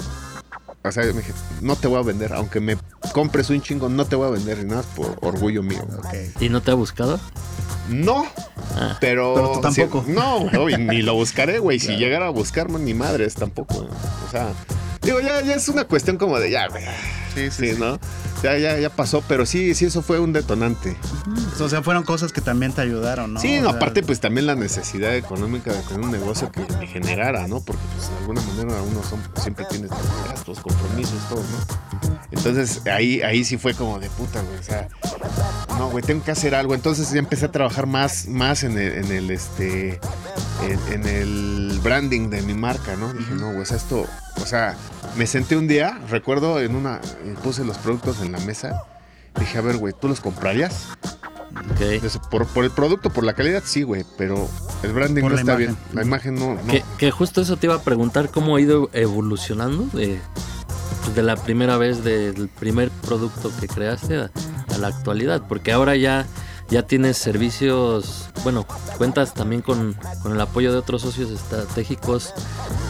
o 0.84 0.92
sea, 0.92 1.04
me 1.04 1.13
dije, 1.13 1.34
no 1.62 1.75
te 1.75 1.88
voy 1.88 2.00
a 2.00 2.04
vender, 2.04 2.34
aunque 2.34 2.60
me 2.60 2.77
compres 3.13 3.50
un 3.50 3.62
chingo, 3.62 3.89
no 3.89 4.06
te 4.06 4.15
voy 4.15 4.27
a 4.27 4.32
vender, 4.32 4.60
y 4.60 4.63
nada 4.65 4.77
más 4.77 4.86
por 4.88 5.18
orgullo 5.22 5.63
mío. 5.63 5.86
¿Y 6.39 6.50
no 6.50 6.62
te 6.62 6.72
ha 6.72 6.75
buscado? 6.75 7.20
No, 7.89 8.25
Ah, 8.77 8.98
pero... 9.00 9.34
Pero 9.36 9.51
tú 9.54 9.62
tampoco. 9.62 10.04
no, 10.08 10.39
güey, 10.62 10.77
ni 10.77 11.01
lo 11.01 11.13
buscaré, 11.13 11.60
güey. 11.60 11.80
Si 11.80 11.96
llegara 11.96 12.27
a 12.27 12.30
buscarme, 12.30 12.77
ni 12.80 12.94
madres 12.94 13.36
tampoco. 13.36 13.88
O 14.27 14.32
sea, 14.32 14.50
Digo, 15.05 15.19
ya, 15.19 15.39
ya 15.41 15.53
es 15.53 15.69
una 15.69 15.83
cuestión 15.83 16.17
como 16.17 16.39
de 16.39 16.50
ya, 16.50 16.67
güey. 16.67 16.83
Sí, 17.35 17.51
sí, 17.51 17.74
Sí, 17.74 17.79
¿no? 17.79 18.00
Ya, 18.45 18.57
ya, 18.57 18.79
ya 18.79 18.89
pasó, 18.89 19.23
pero 19.27 19.45
sí, 19.45 19.73
sí, 19.73 19.85
eso 19.85 20.01
fue 20.01 20.19
un 20.19 20.31
detonante. 20.33 20.95
O 21.59 21.67
sea, 21.69 21.81
fueron 21.81 22.03
cosas 22.03 22.31
que 22.31 22.41
también 22.41 22.73
te 22.73 22.81
ayudaron, 22.81 23.33
¿no? 23.33 23.39
Sí, 23.39 23.57
O 23.57 23.61
no, 23.63 23.69
sea, 23.69 23.77
aparte, 23.77 24.03
pues 24.03 24.19
también 24.19 24.45
la 24.45 24.55
necesidad 24.55 25.15
económica 25.15 25.73
de 25.73 25.79
tener 25.83 26.01
un 26.01 26.11
negocio 26.11 26.51
que 26.51 26.65
generara, 26.87 27.47
¿no? 27.47 27.61
Porque, 27.61 27.81
pues, 27.95 28.09
de 28.09 28.17
alguna 28.17 28.41
manera 28.41 28.81
uno 28.83 29.01
son- 29.03 29.21
siempre 29.41 29.65
tiene 29.69 29.87
gastos, 30.27 30.59
compromisos, 30.59 31.17
todo, 31.29 31.41
¿no? 31.41 32.19
Entonces, 32.31 32.81
ahí, 32.87 33.21
ahí 33.21 33.43
sí 33.45 33.57
fue 33.57 33.73
como 33.73 33.99
de 33.99 34.09
puta, 34.09 34.41
güey. 34.41 34.59
O 34.59 34.63
sea, 34.63 34.87
no, 35.79 35.89
güey, 35.89 36.03
tengo 36.03 36.23
que 36.23 36.31
hacer 36.31 36.53
algo. 36.55 36.75
Entonces 36.75 37.09
ya 37.11 37.19
empecé 37.19 37.45
a 37.45 37.51
trabajar 37.51 37.87
más, 37.87 38.27
más 38.27 38.63
en 38.63 38.77
el, 38.77 38.93
en 39.05 39.11
el, 39.11 39.31
este, 39.31 39.99
en, 40.63 40.93
en 40.93 41.07
el 41.07 41.79
branding 41.81 42.29
de 42.29 42.41
mi 42.41 42.53
marca, 42.53 42.95
¿no? 42.95 43.13
Dije, 43.13 43.33
no, 43.33 43.47
güey, 43.47 43.61
o 43.61 43.65
sea, 43.65 43.77
esto, 43.77 44.05
o 44.41 44.45
sea, 44.45 44.75
me 45.15 45.27
senté 45.27 45.55
un 45.55 45.67
día, 45.67 45.99
recuerdo, 46.09 46.59
en 46.59 46.75
una, 46.75 46.97
eh, 47.23 47.35
puse 47.43 47.63
los 47.63 47.77
productos 47.77 48.21
en 48.21 48.31
la 48.33 48.35
mesa. 48.39 48.84
Dije, 49.39 49.58
a 49.58 49.62
ver, 49.62 49.77
güey, 49.77 49.94
¿tú 50.00 50.08
los 50.08 50.22
comprarías? 50.22 50.88
Ok. 51.72 51.82
Entonces, 51.82 52.22
por, 52.32 52.46
por 52.48 52.63
el 52.63 52.72
producto, 52.72 53.10
por 53.10 53.24
la 53.24 53.34
calidad, 53.34 53.63
sí, 53.65 53.84
güey, 53.84 54.06
pero 54.18 54.50
el 54.84 54.94
branding 54.94 55.22
Por 55.22 55.32
no 55.32 55.36
la 55.36 55.42
está 55.42 55.54
imagen. 55.54 55.75
bien. 55.75 55.96
La 55.96 56.01
imagen 56.04 56.36
no. 56.36 56.54
no. 56.56 56.68
Que, 56.72 56.84
que 56.98 57.12
justo 57.12 57.42
eso 57.42 57.58
te 57.58 57.68
iba 57.68 57.75
a 57.75 57.82
preguntar 57.82 58.30
cómo 58.30 58.56
ha 58.56 58.62
ido 58.62 58.89
evolucionando 58.94 59.86
de, 59.98 60.20
de 61.15 61.22
la 61.24 61.36
primera 61.36 61.77
vez 61.77 62.04
del 62.04 62.50
primer 62.50 62.89
producto 62.89 63.51
que 63.60 63.68
creaste 63.68 64.18
a, 64.18 64.32
a 64.74 64.77
la 64.77 64.88
actualidad, 64.88 65.44
porque 65.48 65.72
ahora 65.72 65.96
ya, 65.96 66.25
ya 66.69 66.84
tienes 66.84 67.17
servicios, 67.17 68.29
bueno, 68.43 68.65
cuentas 68.98 69.34
también 69.34 69.62
con, 69.62 69.93
con 70.24 70.31
el 70.34 70.41
apoyo 70.41 70.72
de 70.72 70.77
otros 70.79 71.01
socios 71.03 71.29
estratégicos 71.31 72.34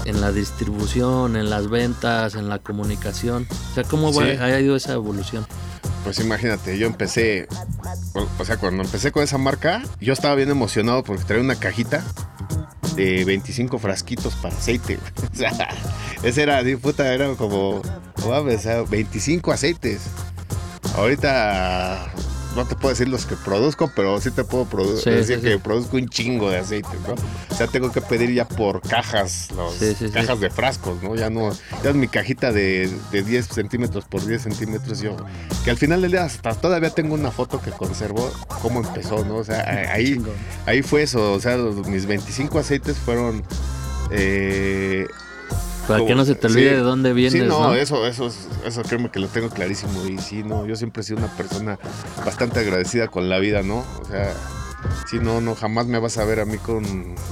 en 0.06 0.22
la 0.22 0.32
distribución, 0.32 1.36
en 1.36 1.50
las 1.50 1.70
ventas, 1.70 2.36
en 2.36 2.48
la 2.50 2.60
comunicación. 2.60 3.48
O 3.72 3.74
sea, 3.76 3.84
¿cómo 3.84 4.14
va- 4.14 4.24
Sí. 4.24 4.30
ha 4.32 4.60
ido 4.60 4.76
esa 4.76 4.94
evolución? 4.94 5.46
Pues 6.04 6.20
imagínate, 6.20 6.78
yo 6.78 6.86
empecé, 6.86 7.48
o, 8.40 8.46
sea, 8.46 8.58
cuando 8.58 8.84
empecé 8.84 9.12
con 9.12 9.24
esa 9.24 9.40
marca, 9.40 9.82
yo 10.00 10.14
estaba 10.14 10.36
bien 10.36 10.50
emocionado 10.52 11.04
porque 11.04 11.24
traía 11.24 11.42
una 11.44 11.56
cajita 11.56 12.04
de 12.96 13.26
25 13.26 13.80
frasquitos 13.80 14.36
para 14.36 14.56
aceite. 14.56 15.00
O 15.34 15.36
sea, 15.38 15.52
ese 16.24 16.44
era, 16.44 16.62
puta, 16.82 17.12
era 17.14 17.34
como, 17.36 17.82
no 18.22 18.30
mames, 18.30 18.60
o 18.60 18.62
sea, 18.62 18.82
25 18.84 19.52
aceites. 19.52 20.02
Ahorita 20.96 22.06
no 22.56 22.66
te 22.66 22.76
puedo 22.76 22.90
decir 22.90 23.08
los 23.10 23.26
que 23.26 23.36
produzco, 23.36 23.92
pero 23.96 24.20
sí 24.22 24.32
te 24.32 24.44
puedo 24.44 24.66
Sí, 24.98 25.10
decir 25.10 25.38
sí, 25.38 25.42
que 25.44 25.54
sí. 25.54 25.58
produzco 25.58 25.98
un 25.98 26.08
chingo 26.10 26.50
de 26.50 26.58
aceite, 26.60 26.90
¿no? 27.08 27.16
O 27.50 27.56
sea, 27.58 27.68
tengo 27.68 27.92
que 27.92 28.02
pedir 28.02 28.34
ya 28.34 28.48
por 28.48 28.82
cajas, 28.82 29.50
los, 29.56 29.76
cajas 30.12 30.40
de 30.40 30.50
frascos, 30.50 31.02
¿no? 31.04 31.16
Ya 31.16 31.30
no, 31.30 31.52
ya 31.84 31.90
es 31.90 31.96
mi 31.96 32.08
cajita 32.08 32.52
de, 32.52 32.90
de 33.12 33.24
10 33.24 33.48
centímetros 33.48 34.06
por 34.06 34.26
10 34.26 34.42
centímetros, 34.44 35.00
yo, 35.02 35.16
que 35.64 35.72
al 35.72 35.78
final 35.78 36.02
del 36.02 36.12
día 36.12 36.24
hasta 36.26 36.54
todavía 36.56 36.90
tengo 36.90 37.14
una 37.16 37.32
foto 37.32 37.62
que 37.62 37.72
conservo 37.72 38.32
cómo 38.62 38.80
empezó, 38.80 39.24
¿no? 39.26 39.36
O 39.38 39.44
sea, 39.44 39.90
ahí, 39.94 40.22
ahí 40.66 40.82
fue 40.82 41.04
eso, 41.04 41.34
o 41.34 41.40
sea, 41.40 41.58
los- 41.58 41.88
mis 41.88 42.06
25 42.06 42.60
aceites 42.60 42.98
fueron... 42.98 43.44
eh, 44.12 45.08
Para 45.88 46.06
que 46.06 46.16
no 46.16 46.26
se 46.26 46.36
te 46.36 46.48
olvide 46.48 46.70
sí. 46.70 46.76
de 46.76 46.82
dónde 46.82 47.14
vienes, 47.14 47.34
Sí, 47.34 47.48
no, 47.48 47.68
¿no? 47.68 47.74
eso, 47.76 48.06
eso, 48.08 48.28
es- 48.28 48.48
eso 48.66 48.82
créeme 48.84 49.10
que 49.12 49.20
lo 49.20 49.28
tengo 49.28 49.50
clarísimo. 49.50 50.06
Y 50.08 50.18
sí, 50.18 50.44
no, 50.44 50.66
yo 50.66 50.76
siempre 50.76 51.02
he 51.02 51.04
sido 51.04 51.20
una 51.20 51.28
persona 51.36 51.78
bastante 52.26 52.60
agradecida 52.60 53.08
con 53.08 53.30
la 53.30 53.38
vida, 53.40 53.62
¿no? 53.62 53.86
O 54.02 54.06
sea, 54.10 54.34
sí, 55.10 55.20
no, 55.22 55.42
no, 55.42 55.54
jamás 55.56 55.86
me 55.86 56.00
vas 56.00 56.18
a 56.18 56.26
ver 56.26 56.40
a 56.40 56.46
mí 56.46 56.58
con 56.58 56.84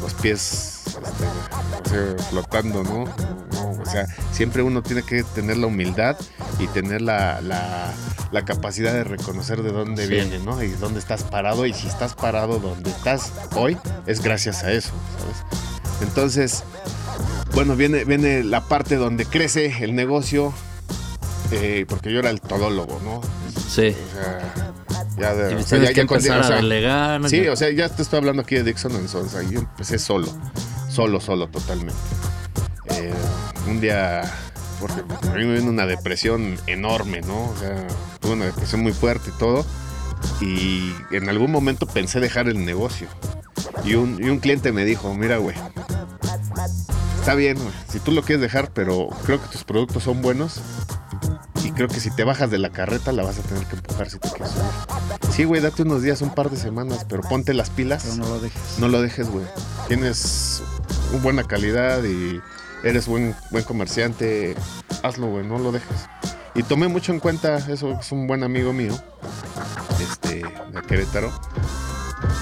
los 0.02 0.14
pies 0.16 0.84
este, 0.88 1.00
o 1.04 1.90
sea, 2.18 2.26
flotando, 2.30 2.84
¿no? 2.84 3.06
No, 3.54 3.82
O 3.82 3.86
sea, 3.86 4.06
siempre 4.32 4.62
uno 4.62 4.82
tiene 4.84 5.04
que 5.04 5.24
tener 5.24 5.58
la 5.58 5.68
humildad 5.68 6.16
y 6.60 6.68
tener 6.68 7.02
la, 7.02 7.42
la, 7.42 7.92
la 8.32 8.46
capacidad 8.46 8.94
de 8.94 9.04
reconocer 9.04 9.62
de 9.64 9.72
dónde 9.72 10.04
Sí. 10.06 10.10
viene, 10.14 10.40
¿no? 10.40 10.62
Y 10.64 10.70
dónde 10.70 11.00
estás 11.00 11.24
parado. 11.24 11.66
Y 11.66 11.74
si 11.74 11.88
estás 11.88 12.14
parado 12.14 12.60
donde 12.60 12.90
estás 12.92 13.32
hoy, 13.56 13.78
es 14.06 14.22
gracias 14.22 14.64
a 14.64 14.72
eso, 14.72 14.92
¿sabes? 15.20 15.36
Entonces, 16.02 16.64
bueno, 17.54 17.76
viene, 17.76 18.04
viene 18.06 18.44
la 18.44 18.62
parte 18.62 18.96
donde 18.96 19.26
crece 19.26 19.84
el 19.84 19.96
negocio, 19.96 20.54
eh, 21.52 21.86
porque 21.88 22.12
yo 22.12 22.20
era 22.20 22.30
el 22.30 22.42
todólogo, 22.42 23.00
¿no? 23.04 23.22
Sí. 23.70 23.96
O 23.96 24.14
sea, 24.16 24.74
ya 25.18 25.36
de, 25.36 25.56
o 25.56 25.64
sea, 25.64 25.78
ya- 25.80 25.90
que 25.90 25.94
ya 25.96 26.06
con- 26.08 26.18
empezar 26.18 26.40
o 26.40 26.44
sea, 26.44 26.54
a 26.58 26.62
delegar. 26.62 27.22
¿no? 27.22 27.30
Sí, 27.30 27.48
o 27.48 27.56
sea, 27.56 27.70
ya 27.72 27.90
te 27.90 28.02
estoy 28.02 28.18
hablando 28.20 28.42
aquí 28.42 28.56
de 28.56 28.64
Dixon 28.64 29.08
Sons, 29.08 29.36
ahí 29.36 29.48
yo 29.52 29.60
empecé 29.60 30.00
solo, 30.00 30.28
solo, 30.90 31.20
solo, 31.20 31.48
totalmente. 31.48 31.94
Eh, 32.90 33.14
un 33.68 33.80
día, 33.80 34.22
porque 34.80 35.02
a 35.28 35.34
mí 35.36 35.46
me 35.46 35.56
vino 35.60 35.70
una 35.70 35.86
depresión 35.86 36.58
enorme, 36.68 37.22
¿no? 37.22 37.50
O 37.50 37.56
sea, 37.60 37.86
tuve 38.20 38.34
una 38.34 38.46
depresión 38.46 38.82
muy 38.82 38.94
fuerte 38.94 39.30
y 39.30 39.38
todo, 39.38 39.66
y 40.42 40.92
en 41.12 41.30
algún 41.30 41.52
momento 41.52 41.86
pensé 41.86 42.20
dejar 42.20 42.48
el 42.48 42.66
negocio. 42.66 43.08
Y 43.86 43.96
un, 43.96 44.24
y 44.24 44.30
un 44.30 44.40
cliente 44.40 44.72
me 44.72 44.86
dijo, 44.86 45.14
mira, 45.14 45.38
güey, 45.38 45.56
está 47.24 47.36
bien, 47.36 47.58
güey, 47.58 47.74
si 47.88 48.02
tú 48.02 48.12
lo 48.12 48.22
quieres 48.22 48.42
dejar, 48.42 48.72
pero 48.74 49.08
creo 49.24 49.42
que 49.42 49.48
tus 49.48 49.64
productos 49.64 50.04
son 50.04 50.22
buenos. 50.22 50.60
Y 51.64 51.72
creo 51.72 51.88
que 51.88 52.02
si 52.02 52.14
te 52.14 52.26
bajas 52.26 52.52
de 52.52 52.58
la 52.58 52.70
carreta 52.70 53.14
la 53.14 53.24
vas 53.24 53.40
a 53.40 53.44
tener 53.44 53.66
que 53.66 53.78
empujar 53.78 54.10
si 54.10 54.20
te 54.20 54.28
quieres 54.28 54.50
subir. 54.50 55.32
Sí, 55.32 55.46
güey, 55.46 55.62
date 55.62 55.84
unos 55.84 56.02
días, 56.02 56.22
un 56.22 56.36
par 56.36 56.50
de 56.50 56.58
semanas, 56.58 57.06
pero 57.08 57.22
ponte 57.22 57.54
las 57.54 57.70
pilas. 57.70 58.04
Pero 58.04 58.18
no 58.18 58.28
lo 58.28 58.42
dejes. 58.42 58.62
No 58.78 58.90
lo 58.90 59.02
dejes, 59.02 59.30
güey. 59.30 59.46
Tienes 59.88 60.64
una 61.14 61.24
buena 61.24 61.44
calidad 61.46 62.04
y 62.04 62.42
eres 62.84 63.08
buen, 63.08 63.34
buen 63.52 63.64
comerciante. 63.64 64.56
Hazlo, 65.02 65.28
güey, 65.28 65.48
no 65.48 65.60
lo 65.60 65.72
dejes. 65.72 66.10
Y 66.56 66.64
tomé 66.64 66.90
mucho 66.90 67.14
en 67.14 67.22
cuenta, 67.22 67.56
eso 67.56 67.98
es 68.02 68.12
un 68.12 68.28
buen 68.28 68.44
amigo 68.44 68.74
mío, 68.74 69.02
este, 70.02 70.42
de 70.74 70.82
Querétaro. 70.86 71.32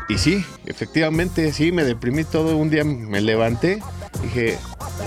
Y 0.10 0.18
sí, 0.18 0.44
efectivamente, 0.66 1.54
sí, 1.54 1.72
me 1.72 1.84
deprimí 1.84 2.24
todo. 2.24 2.58
Un 2.58 2.72
día 2.72 2.84
me 2.84 3.22
levanté, 3.22 3.82
dije, 4.22 4.58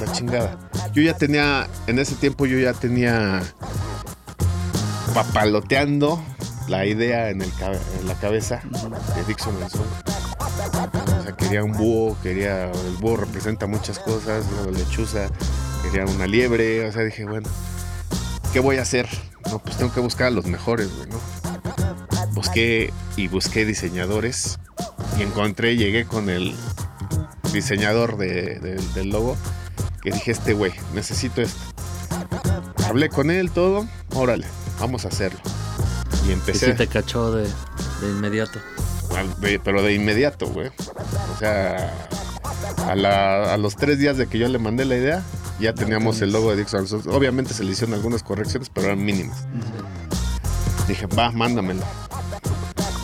la 0.00 0.12
chingada. 0.12 0.58
Yo 0.92 1.02
ya 1.02 1.16
tenía, 1.16 1.68
en 1.86 1.98
ese 1.98 2.14
tiempo 2.14 2.46
yo 2.46 2.58
ya 2.58 2.72
tenía 2.72 3.42
papaloteando 5.14 6.22
la 6.68 6.86
idea 6.86 7.30
en, 7.30 7.42
el, 7.42 7.52
la 8.06 8.14
cabeza 8.14 8.60
de 9.16 9.24
Dixon 9.26 9.54
and 9.62 9.70
Son. 9.70 9.86
O 11.18 11.22
sea, 11.22 11.36
quería 11.36 11.62
un 11.64 11.72
búho, 11.72 12.16
quería. 12.22 12.70
El 12.70 12.96
búho 13.00 13.16
representa 13.18 13.66
muchas 13.66 13.98
cosas, 13.98 14.44
una 14.62 14.76
lechuza, 14.78 15.28
quería 15.82 16.04
una 16.06 16.26
liebre. 16.26 16.88
O 16.88 16.92
sea, 16.92 17.02
dije, 17.02 17.24
bueno, 17.24 17.48
¿qué 18.52 18.60
voy 18.60 18.78
a 18.78 18.82
hacer? 18.82 19.08
No, 19.50 19.58
pues 19.58 19.76
tengo 19.76 19.92
que 19.92 20.00
buscar 20.00 20.28
a 20.28 20.30
los 20.30 20.46
mejores, 20.46 20.88
güey, 20.96 21.08
¿no? 21.10 21.20
Busqué 22.32 22.92
y 23.16 23.28
busqué 23.28 23.64
diseñadores 23.64 24.58
y 25.18 25.22
encontré, 25.22 25.76
llegué 25.76 26.04
con 26.04 26.28
el 26.30 26.54
diseñador 27.52 28.16
de- 28.16 28.58
de- 28.58 28.82
del 28.94 29.10
logo 29.10 29.36
que 30.04 30.12
dije, 30.12 30.30
este 30.32 30.52
güey, 30.52 30.73
necesito 30.94 31.42
esto. 31.42 31.58
Hablé 32.87 33.08
con 33.08 33.30
él, 33.30 33.50
todo, 33.50 33.87
órale, 34.14 34.46
vamos 34.78 35.04
a 35.04 35.08
hacerlo. 35.08 35.40
Y 36.25 36.30
Y 36.30 36.32
empecé. 36.32 36.66
sí 36.66 36.73
te 36.75 36.87
cachó 36.87 37.32
de, 37.32 37.42
de 37.44 38.08
inmediato. 38.11 38.61
De- 39.40 39.58
pero 39.58 39.82
de 39.82 39.94
inmediato, 39.94 40.46
güey. 40.46 40.68
O 41.34 41.38
sea, 41.38 41.92
a, 42.87 42.94
la- 42.94 43.54
a 43.54 43.56
los 43.56 43.76
tres 43.76 43.99
días 43.99 44.16
de 44.16 44.26
que 44.26 44.38
yo 44.38 44.49
le 44.49 44.58
mandé 44.58 44.84
la 44.84 44.96
idea, 44.96 45.23
ya 45.61 45.73
teníamos 45.75 46.20
el 46.20 46.32
logo 46.32 46.50
de 46.50 46.56
Dixon. 46.58 46.87
Obviamente 47.11 47.54
se 47.54 47.64
le 47.64 47.73
hicieron 47.73 47.94
algunas 47.94 48.23
correcciones, 48.23 48.70
pero 48.73 48.88
eran 48.88 49.04
mínimas. 49.04 49.46
Dije, 50.88 51.06
va, 51.06 51.30
mándamelo. 51.30 51.82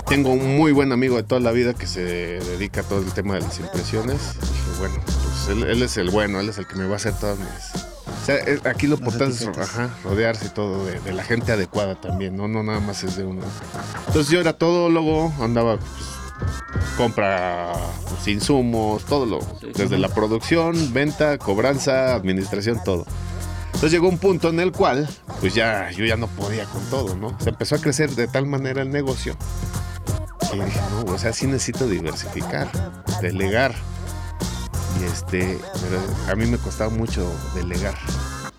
Tengo 0.06 0.30
un 0.30 0.56
muy 0.56 0.72
buen 0.72 0.90
amigo 0.92 1.16
de 1.16 1.22
toda 1.22 1.40
la 1.40 1.52
vida 1.52 1.72
que 1.72 1.86
se 1.86 2.00
dedica 2.02 2.80
a 2.80 2.84
todo 2.84 2.98
el 3.00 3.12
tema 3.12 3.34
de 3.34 3.40
las 3.42 3.58
impresiones. 3.60 4.18
Dije, 4.40 4.78
bueno, 4.80 4.94
él, 5.52 5.64
él 5.64 5.82
es 5.82 5.96
el 5.96 6.10
bueno, 6.10 6.40
él 6.40 6.48
es 6.48 6.58
el 6.58 6.66
que 6.66 6.76
me 6.76 6.86
va 6.86 6.94
a 6.94 6.96
hacer 6.96 7.14
todas 7.14 7.38
mis... 7.38 7.48
O 7.48 8.24
sea, 8.26 8.36
es- 8.36 8.64
aquí 8.66 8.86
lo 8.86 8.96
importante 8.96 9.34
es 9.44 9.58
ajá, 9.58 9.90
rodearse 10.04 10.46
y 10.46 10.48
todo 10.50 10.84
de, 10.84 11.00
de 11.00 11.12
la 11.12 11.22
gente 11.24 11.52
adecuada 11.52 11.98
también, 12.00 12.36
¿no? 12.36 12.48
No 12.48 12.62
nada 12.62 12.80
más 12.80 13.02
es 13.02 13.16
de 13.16 13.24
uno. 13.24 13.42
Entonces 14.08 14.30
yo 14.30 14.40
era 14.40 14.52
todólogo, 14.52 15.32
andaba, 15.40 15.78
pues, 15.78 16.86
compra 16.96 17.72
pues, 18.08 18.28
insumos, 18.28 19.04
todo 19.04 19.26
lo, 19.26 19.40
Sí. 19.60 19.72
desde 19.74 19.98
la 19.98 20.08
producción, 20.08 20.92
venta, 20.92 21.38
cobranza, 21.38 22.14
administración, 22.14 22.80
todo. 22.84 23.06
Entonces 23.66 23.92
llegó 23.92 24.08
un 24.08 24.18
punto 24.18 24.50
en 24.50 24.60
el 24.60 24.72
cual, 24.72 25.08
pues 25.40 25.54
ya 25.54 25.90
yo 25.92 26.04
ya 26.04 26.16
no 26.16 26.26
podía 26.26 26.64
con 26.66 26.82
todo, 26.90 27.14
¿no? 27.16 27.36
Se 27.40 27.48
empezó 27.50 27.76
a 27.76 27.78
crecer 27.78 28.10
de 28.10 28.28
tal 28.28 28.44
manera 28.46 28.82
el 28.82 28.90
negocio 28.90 29.36
que 30.50 30.62
dije, 30.64 30.80
no, 30.90 31.12
o 31.12 31.18
sea, 31.18 31.32
sí 31.32 31.46
necesito 31.46 31.86
diversificar, 31.86 32.68
delegar. 33.22 33.74
Y 35.00 35.04
este, 35.04 35.58
pero 35.82 36.00
a 36.32 36.34
mí 36.36 36.46
me 36.46 36.58
costaba 36.58 36.90
mucho 36.90 37.26
delegar. 37.54 37.94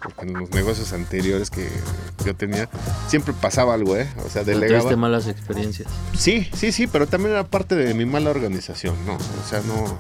Porque 0.02 0.22
en 0.26 0.34
los 0.34 0.50
negocios 0.50 0.94
anteriores 0.94 1.52
que 1.52 1.70
yo 2.26 2.36
tenía, 2.36 2.68
siempre 3.08 3.34
pasaba 3.40 3.76
algo, 3.76 3.96
¿eh? 3.96 4.10
O 4.26 4.30
sea, 4.30 4.44
delegaba. 4.44 4.80
Tuviste 4.82 4.96
malas 4.96 5.28
experiencias. 5.28 5.88
Sí, 6.18 6.50
sí, 6.56 6.72
sí, 6.72 6.88
pero 6.88 7.06
también 7.06 7.34
era 7.34 7.44
parte 7.44 7.76
de 7.76 7.94
mi 7.94 8.06
mala 8.06 8.32
organización, 8.32 8.96
¿no? 9.06 9.14
O 9.16 9.48
sea, 9.48 9.62
no. 9.68 10.00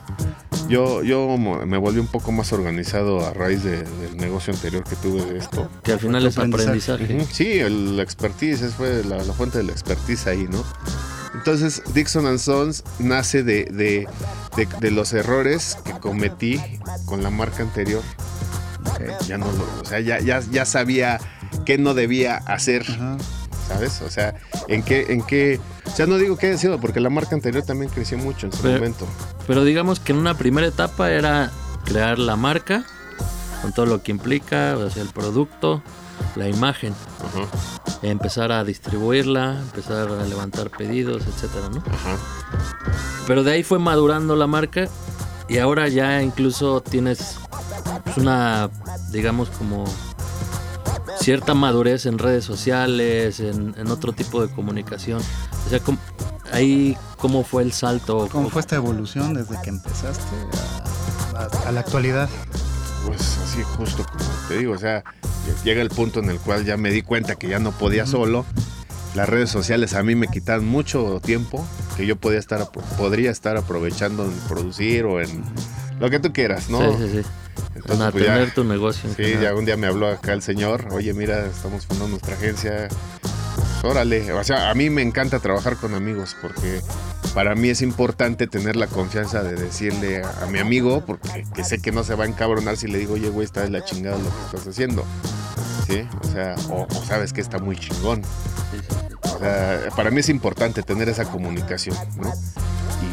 yo, 0.67 1.03
yo 1.03 1.27
mo- 1.37 1.63
me 1.67 1.77
volví 1.77 1.99
un 1.99 2.07
poco 2.07 2.31
más 2.31 2.51
organizado 2.51 3.23
a 3.23 3.31
raíz 3.33 3.63
de- 3.63 3.83
del 3.83 4.17
negocio 4.17 4.51
anterior 4.53 4.83
que 4.83 4.95
tuve 4.95 5.23
de 5.23 5.37
esto. 5.37 5.69
Que 5.83 5.91
al 5.91 5.99
final 5.99 6.25
es 6.25 6.35
aprendizaje. 6.39 7.23
Sí, 7.31 7.59
el 7.59 7.99
expertise 7.99 8.61
esa 8.63 8.75
fue 8.75 9.03
la, 9.03 9.17
la 9.23 9.33
fuente 9.33 9.59
de 9.59 9.65
la 9.65 9.71
expertise 9.73 10.25
ahí, 10.25 10.47
¿no? 10.49 10.63
Entonces, 11.45 11.81
Dixon 11.95 12.27
and 12.27 12.37
Sons 12.37 12.83
nace 12.99 13.41
de, 13.41 13.65
de, 13.65 14.07
de- 14.55 14.67
de 14.79 14.91
los 14.91 15.11
errores 15.11 15.75
que 15.83 15.93
cometí 15.93 16.61
con 17.05 17.23
la 17.23 17.31
marca 17.31 17.63
anterior. 17.63 18.03
Ya 19.27 19.39
no 19.39 19.47
lo, 19.47 19.63
o 19.81 19.85
sea, 19.85 19.99
ya, 20.01 20.19
ya, 20.19 20.39
ya 20.51 20.65
sabía 20.65 21.19
qué 21.65 21.79
no 21.79 21.95
debía 21.95 22.37
hacer, 22.37 22.85
Ajá. 22.87 23.17
¿sabes? 23.67 24.03
O 24.03 24.11
sea, 24.11 24.35
en 24.67 24.83
qué, 24.83 25.07
en 25.09 25.23
qué. 25.23 25.59
O 25.87 25.89
sea, 25.95 26.05
no 26.05 26.19
digo 26.19 26.37
que 26.37 26.47
haya 26.49 26.59
sido, 26.59 26.79
porque 26.79 26.99
la 26.99 27.09
marca 27.09 27.33
anterior 27.33 27.63
también 27.63 27.89
creció 27.91 28.19
mucho 28.19 28.45
en 28.45 28.53
su 28.53 28.61
Pero- 28.61 28.75
momento. 28.75 29.07
Pero 29.47 29.63
digamos 29.63 29.99
que 29.99 30.11
en 30.11 30.19
una 30.19 30.35
primera 30.37 30.67
etapa 30.67 31.09
era 31.11 31.51
crear 31.85 32.19
la 32.19 32.35
marca, 32.35 32.85
con 33.63 33.73
todo 33.73 33.87
lo 33.87 34.03
que 34.03 34.11
implica, 34.11 34.77
o 34.77 34.87
sea, 34.91 35.01
el 35.01 35.09
producto, 35.09 35.81
la 36.35 36.47
imagen, 36.47 36.93
Ajá, 37.19 37.47
empezar 38.09 38.51
a 38.51 38.63
distribuirla, 38.63 39.59
empezar 39.61 40.09
a 40.09 40.23
levantar 40.25 40.69
pedidos, 40.69 41.23
etcétera, 41.27 41.69
¿no? 41.69 41.83
ajá. 41.93 42.17
Pero 43.27 43.43
de 43.43 43.51
ahí 43.53 43.63
fue 43.63 43.79
madurando 43.79 44.35
la 44.35 44.47
marca 44.47 44.87
y 45.47 45.57
ahora 45.59 45.87
ya 45.87 46.21
incluso 46.21 46.81
tienes 46.81 47.37
pues, 48.03 48.17
una, 48.17 48.69
digamos, 49.11 49.49
como 49.49 49.85
cierta 51.19 51.53
madurez 51.53 52.05
en 52.05 52.17
redes 52.17 52.43
sociales, 52.45 53.39
en, 53.39 53.75
en 53.77 53.91
otro 53.91 54.11
tipo 54.13 54.41
de 54.45 54.51
comunicación. 54.53 55.21
O 55.65 55.69
sea, 55.69 55.79
¿cómo- 55.79 55.99
ahí 56.51 56.97
cómo 57.17 57.43
fue 57.43 57.63
el 57.63 57.71
salto. 57.71 58.27
¿Cómo 58.31 58.49
fue 58.49 58.61
esta 58.61 58.75
evolución 58.75 59.33
desde 59.35 59.61
que 59.61 59.69
empezaste 59.69 60.35
a, 61.35 61.41
a- 61.43 61.69
a 61.69 61.71
la 61.71 61.81
actualidad? 61.81 62.27
Pues 63.05 63.37
así 63.43 63.61
justo 63.63 64.03
como 64.05 64.23
te 64.47 64.57
digo, 64.57 64.73
o 64.73 64.77
sea, 64.77 65.03
llega 65.63 65.81
el 65.81 65.89
punto 65.89 66.19
en 66.19 66.29
el 66.29 66.39
cual 66.39 66.65
ya 66.65 66.77
me 66.77 66.91
di 66.91 67.01
cuenta 67.01 67.35
que 67.35 67.47
ya 67.47 67.59
no 67.59 67.71
podía 67.71 68.05
solo. 68.05 68.45
Las 69.15 69.27
redes 69.27 69.49
sociales 69.49 69.93
a 69.93 70.03
mí 70.03 70.15
me 70.15 70.27
quitaron 70.29 70.65
mucho 70.65 71.19
tiempo 71.23 71.65
que 71.97 72.05
yo 72.05 72.15
podía 72.15 72.39
estar 72.39 72.69
podría 72.97 73.29
estar 73.29 73.57
aprovechando 73.57 74.23
en 74.25 74.31
producir 74.47 75.03
o 75.05 75.19
en 75.21 75.43
lo 75.99 76.09
que 76.09 76.19
tú 76.19 76.31
quieras, 76.31 76.69
¿no? 76.69 76.79
Sí, 76.79 76.97
sí, 76.97 77.09
sí. 77.11 77.17
En 77.75 77.81
Entonces, 77.81 78.11
pues, 78.11 78.23
ya- 78.25 78.33
atender 78.35 78.53
tu 78.53 78.63
negocio. 78.63 79.09
en 79.09 79.15
Sí, 79.17 79.23
general. 79.23 79.43
ya 79.43 79.55
un 79.55 79.65
día 79.65 79.75
me 79.77 79.87
habló 79.87 80.07
acá 80.07 80.31
el 80.33 80.41
señor, 80.41 80.87
oye, 80.91 81.13
mira, 81.13 81.45
estamos 81.45 81.85
fundando 81.85 82.07
nuestra 82.09 82.35
agencia. 82.35 82.87
Pues, 83.55 83.83
órale, 83.83 84.31
o 84.31 84.43
sea, 84.45 84.69
a 84.69 84.73
mí 84.75 84.89
me 84.89 85.01
encanta 85.01 85.39
trabajar 85.39 85.75
con 85.75 85.93
amigos 85.93 86.35
porque 86.41 86.81
para 87.33 87.55
mí 87.55 87.69
es 87.69 87.81
importante 87.81 88.47
tener 88.47 88.75
la 88.75 88.87
confianza 88.87 89.43
de 89.43 89.55
decirle 89.55 90.21
a, 90.23 90.45
mi 90.47 90.59
amigo, 90.59 91.03
porque 91.05 91.45
que 91.53 91.63
sé 91.63 91.81
que 91.81 91.91
no 91.91 92.03
se 92.03 92.15
va 92.15 92.25
a 92.25 92.27
encabronar 92.27 92.77
si 92.77 92.87
le 92.87 92.97
digo, 92.97 93.13
oye, 93.13 93.29
güey, 93.29 93.45
está 93.45 93.61
de 93.61 93.69
la 93.69 93.83
chingada 93.83 94.17
lo 94.17 94.23
que 94.23 94.45
estás 94.45 94.67
haciendo. 94.67 95.05
¿Sí? 95.87 96.03
O 96.21 96.27
sea, 96.27 96.55
o, 96.69 96.87
sabes 97.05 97.33
que 97.33 97.41
está 97.41 97.59
muy 97.59 97.77
chingón. 97.77 98.21
O 99.23 99.39
sea, 99.39 99.89
para 99.95 100.11
mí 100.11 100.19
es 100.19 100.29
importante 100.29 100.83
tener 100.83 101.09
esa 101.09 101.25
comunicación, 101.25 101.97
¿no? 102.17 102.31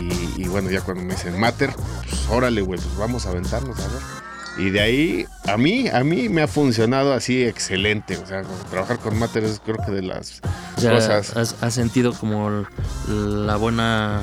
Y, 0.00 0.42
y 0.42 0.48
bueno, 0.48 0.70
ya 0.70 0.80
cuando 0.80 1.02
me 1.02 1.14
dicen 1.14 1.38
Mater, 1.38 1.70
pues 2.08 2.28
órale, 2.28 2.60
güey, 2.60 2.80
pues 2.80 2.96
vamos 2.96 3.26
a 3.26 3.30
aventarnos 3.30 3.78
a 3.78 3.88
ver. 3.88 4.27
Y 4.58 4.70
de 4.70 4.80
ahí, 4.80 5.26
a 5.46 5.56
mí, 5.56 5.86
a 5.88 6.02
mí 6.02 6.28
me 6.28 6.42
ha 6.42 6.48
funcionado 6.48 7.12
así 7.12 7.44
excelente. 7.44 8.16
O 8.18 8.26
sea, 8.26 8.42
trabajar 8.70 8.98
con 8.98 9.16
Mater 9.18 9.44
es 9.44 9.60
creo 9.64 9.76
que 9.84 9.92
de 9.92 10.02
las 10.02 10.40
O 10.76 10.80
sea, 10.80 10.92
cosas. 10.94 11.36
has, 11.36 11.54
has 11.62 11.74
sentido 11.74 12.12
como 12.12 12.66
la 13.06 13.56
buena 13.56 14.22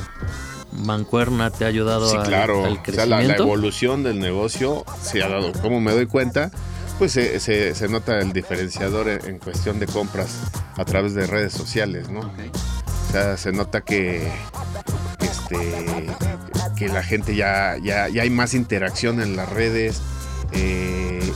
mancuerna 0.74 1.52
te 1.52 1.64
ha 1.64 1.68
ayudado 1.70 2.10
Sí, 2.10 2.18
al- 2.18 2.24
claro. 2.28 2.66
al 2.66 2.74
o 2.74 2.84
sea, 2.86 3.06
la, 3.06 3.06
la 3.06 3.16
crecimiento. 3.18 3.44
evolución 3.44 4.04
del 4.04 4.20
negocio 4.20 4.84
se 5.02 5.24
ha 5.24 5.30
dado. 5.30 5.54
Como 5.54 5.80
me 5.80 5.94
doy 5.94 6.06
cuenta, 6.06 6.52
pues 7.00 7.14
se, 7.14 7.40
se- 7.40 7.74
se 7.74 7.88
nota 7.88 8.20
el 8.20 8.34
diferenciador 8.34 9.08
en, 9.08 9.26
en 9.26 9.40
cuestión 9.40 9.80
de 9.80 9.86
compras 9.88 10.38
a 10.76 10.84
través 10.84 11.14
de 11.14 11.28
redes 11.28 11.54
sociales, 11.54 12.10
¿no? 12.10 12.20
O 12.20 13.12
sea, 13.14 13.38
se 13.38 13.54
nota 13.54 13.80
que 13.82 14.30
este 15.22 16.08
que 16.76 16.90
la 16.90 17.04
gente 17.04 17.36
ya, 17.36 17.78
ya, 17.82 18.10
ya 18.10 18.24
hay 18.24 18.30
más 18.30 18.54
interacción 18.54 19.22
en 19.22 19.38
las 19.38 19.48
redes. 19.50 20.02
Eh, 20.52 21.32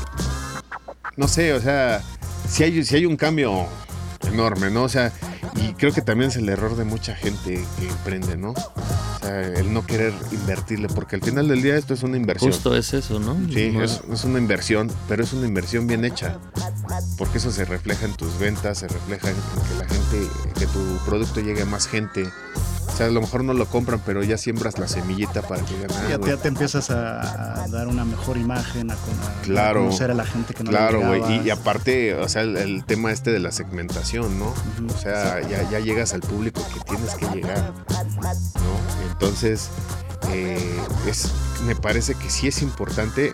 no 1.18 1.28
sé, 1.28 1.54
o 1.54 1.62
sea, 1.62 2.02
si 2.48 2.64
hay, 2.64 2.84
si 2.84 2.96
hay 2.96 3.06
un 3.06 3.16
cambio 3.18 3.66
enorme, 4.24 4.70
¿no? 4.70 4.84
O 4.84 4.90
sea, 4.90 5.12
y 5.56 5.74
creo 5.74 5.92
que 5.94 6.02
también 6.02 6.30
es 6.30 6.38
el 6.38 6.48
error 6.50 6.76
de 6.76 6.84
mucha 6.86 7.16
gente 7.16 7.64
que 7.78 7.88
emprende, 7.88 8.38
¿no? 8.38 8.52
O 8.52 9.20
sea, 9.22 9.42
el 9.42 9.74
no 9.74 9.86
querer 9.86 10.14
invertirle, 10.32 10.88
porque 10.88 11.16
al 11.18 11.22
final 11.22 11.48
del 11.48 11.62
día 11.62 11.76
esto 11.76 11.94
es 11.94 12.04
una 12.04 12.16
inversión. 12.18 12.52
Justo 12.52 12.76
es 12.76 12.94
eso, 12.94 13.20
¿no? 13.20 13.36
Sí, 13.54 13.72
No- 13.72 13.84
es, 13.84 14.02
es 14.12 14.24
una 14.24 14.40
inversión, 14.40 14.90
pero 15.08 15.24
es 15.24 15.34
una 15.34 15.46
inversión 15.48 15.88
bien 15.88 16.06
hecha. 16.06 16.38
Porque 17.18 17.38
eso 17.40 17.52
se 17.52 17.66
refleja 17.66 18.06
en 18.06 18.14
tus 18.14 18.38
ventas, 18.40 18.80
se 18.80 18.88
refleja 18.88 19.30
en, 19.30 19.36
en 19.36 19.68
que 19.68 19.76
la 19.76 19.88
gente, 19.88 20.28
que 20.58 20.66
tu 20.68 20.98
producto 21.06 21.42
llegue 21.42 21.64
a 21.64 21.66
más 21.66 21.88
gente. 21.88 22.30
O 23.00 23.02
sea, 23.02 23.08
a 23.08 23.12
lo 23.12 23.22
mejor 23.22 23.46
no 23.46 23.54
lo 23.54 23.66
compran, 23.66 24.02
pero 24.06 24.24
ya 24.24 24.38
siembras 24.38 24.78
la 24.78 24.86
semillita 24.86 25.42
para 25.42 25.64
que 25.64 25.74
digan, 25.74 25.90
ah, 25.94 26.02
ya, 26.02 26.10
te, 26.10 26.18
güey, 26.18 26.32
ya 26.36 26.38
te 26.42 26.48
empiezas 26.50 26.90
a, 26.90 27.64
a 27.64 27.68
dar 27.70 27.88
una 27.88 28.04
mejor 28.04 28.36
imagen, 28.36 28.92
a, 28.92 28.96
con- 28.96 29.14
a 29.14 29.42
Claro. 29.42 29.86
conocer 29.86 30.12
a 30.12 30.14
la 30.16 30.26
gente 30.26 30.54
que 30.54 30.66
no 30.66 30.70
Claro, 30.70 31.00
güey. 31.08 31.48
Y, 31.48 31.50
aparte, 31.50 32.14
o 32.16 32.28
sea, 32.28 32.42
el, 32.42 32.58
el 32.58 32.84
tema 32.84 33.14
este 33.14 33.32
de 33.32 33.40
la 33.40 33.54
segmentación, 33.54 34.38
¿no? 34.38 34.48
O 34.94 34.98
sea, 35.02 35.40
ya, 35.48 35.64
ya 35.70 35.80
llegas 35.80 36.14
al 36.14 36.20
público 36.20 36.62
que 36.74 36.82
tienes 36.82 37.16
que 37.16 37.26
llegar, 37.28 37.72
¿no? 38.18 39.10
Entonces, 39.14 39.70
eh, 40.34 40.78
es, 41.08 41.30
me 41.66 41.78
parece 41.78 42.16
que 42.16 42.30
sí 42.30 42.50
es 42.50 42.62
importante 42.62 43.34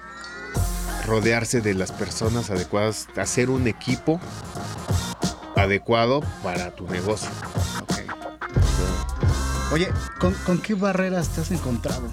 rodearse 1.07 1.61
de 1.61 1.73
las 1.73 1.91
personas 1.91 2.51
adecuadas, 2.51 3.07
hacer 3.17 3.49
un 3.49 3.67
equipo 3.67 4.19
adecuado 5.55 6.21
para 6.43 6.69
tu 6.75 6.87
negocio. 6.87 7.29
Oye, 9.71 9.91
¿con, 10.19 10.33
con 10.45 10.59
qué 10.59 10.73
barreras 10.75 11.29
te 11.29 11.41
has 11.41 11.51
encontrado? 11.51 12.03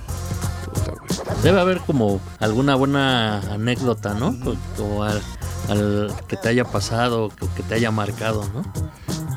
Debe 1.42 1.60
haber 1.60 1.80
como 1.80 2.20
alguna 2.40 2.74
buena 2.74 3.38
anécdota, 3.52 4.14
¿no? 4.14 4.34
O, 4.78 4.82
o 4.82 5.02
al, 5.02 5.20
al 5.68 6.12
que 6.28 6.36
te 6.36 6.48
haya 6.48 6.64
pasado, 6.64 7.28
que, 7.30 7.46
que 7.48 7.62
te 7.62 7.74
haya 7.74 7.90
marcado, 7.90 8.44
¿no? 8.54 8.62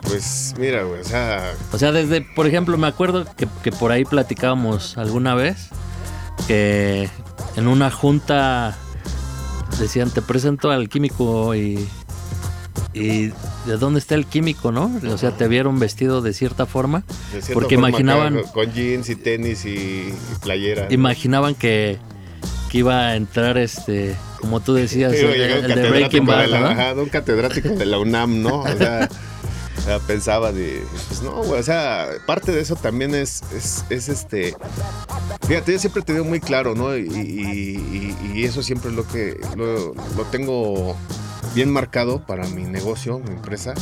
Pues 0.03 0.53
mira, 0.57 0.83
güey, 0.83 1.01
o 1.01 1.03
sea, 1.03 1.53
O 1.73 1.77
sea, 1.77 1.91
desde, 1.91 2.21
por 2.21 2.47
ejemplo, 2.47 2.77
me 2.77 2.87
acuerdo 2.87 3.25
que, 3.35 3.47
que 3.63 3.71
por 3.71 3.91
ahí 3.91 4.05
platicábamos 4.05 4.97
alguna 4.97 5.35
vez 5.35 5.69
que 6.47 7.09
en 7.55 7.67
una 7.67 7.89
junta 7.89 8.77
decían, 9.79 10.09
te 10.11 10.21
presento 10.21 10.69
al 10.71 10.89
químico 10.89 11.55
y, 11.55 11.87
y 12.95 13.27
¿de 13.67 13.77
dónde 13.77 13.99
está 13.99 14.15
el 14.15 14.25
químico, 14.25 14.71
no? 14.71 14.89
O 15.11 15.17
sea, 15.17 15.31
te 15.31 15.47
vieron 15.47 15.77
vestido 15.79 16.21
de 16.21 16.33
cierta 16.33 16.65
forma. 16.65 17.03
de 17.33 17.41
cierta 17.41 17.53
Porque 17.53 17.75
forma 17.75 17.89
imaginaban- 17.89 18.41
con 18.53 18.71
jeans 18.73 19.09
y 19.09 19.15
tenis 19.17 19.65
y, 19.65 19.69
y 19.69 20.13
playera. 20.41 20.85
¿no? 20.85 20.93
Imaginaban 20.93 21.55
que, 21.55 21.97
que 22.71 22.77
iba 22.79 23.07
a 23.07 23.15
entrar 23.15 23.57
este, 23.57 24.15
como 24.39 24.61
tú 24.61 24.73
decías, 24.73 25.11
Sí, 25.11 25.17
el, 25.25 25.41
el 25.41 25.75
de 25.75 25.89
Breaking 25.89 26.25
Bad, 26.25 26.41
de 26.41 26.47
la- 26.47 26.59
¿no? 26.61 26.67
ajá, 26.67 26.93
un 26.93 27.09
catedrático 27.09 27.69
de 27.69 27.85
la 27.85 27.99
UNAM, 27.99 28.41
¿no? 28.41 28.63
O 29.77 29.87
sea, 29.87 29.99
pensaba 29.99 30.51
de, 30.51 30.81
pues 31.09 31.21
no, 31.21 31.43
güey, 31.43 31.59
o 31.59 31.63
sea, 31.63 32.07
parte 32.25 32.51
de 32.51 32.59
eso 32.61 32.75
también 32.75 33.13
es, 33.13 33.43
es, 33.55 33.83
es 33.91 34.09
este, 34.09 34.55
fíjate, 35.47 35.73
yo 35.73 35.77
siempre 35.79 36.01
te 36.01 36.13
digo 36.13 36.25
muy 36.25 36.39
claro, 36.39 36.73
¿no? 36.73 36.97
Y, 36.97 37.01
y- 37.01 38.15
y- 38.33 38.39
y 38.39 38.43
eso 38.45 38.63
siempre 38.63 38.89
es 38.89 38.95
lo 38.95 39.07
que, 39.07 39.37
lo, 39.55 39.93
lo 39.93 40.23
tengo 40.31 40.97
bien 41.53 41.71
marcado 41.71 42.25
para 42.25 42.47
mi 42.47 42.63
negocio, 42.63 43.19
mi 43.19 43.29
empresa, 43.31 43.73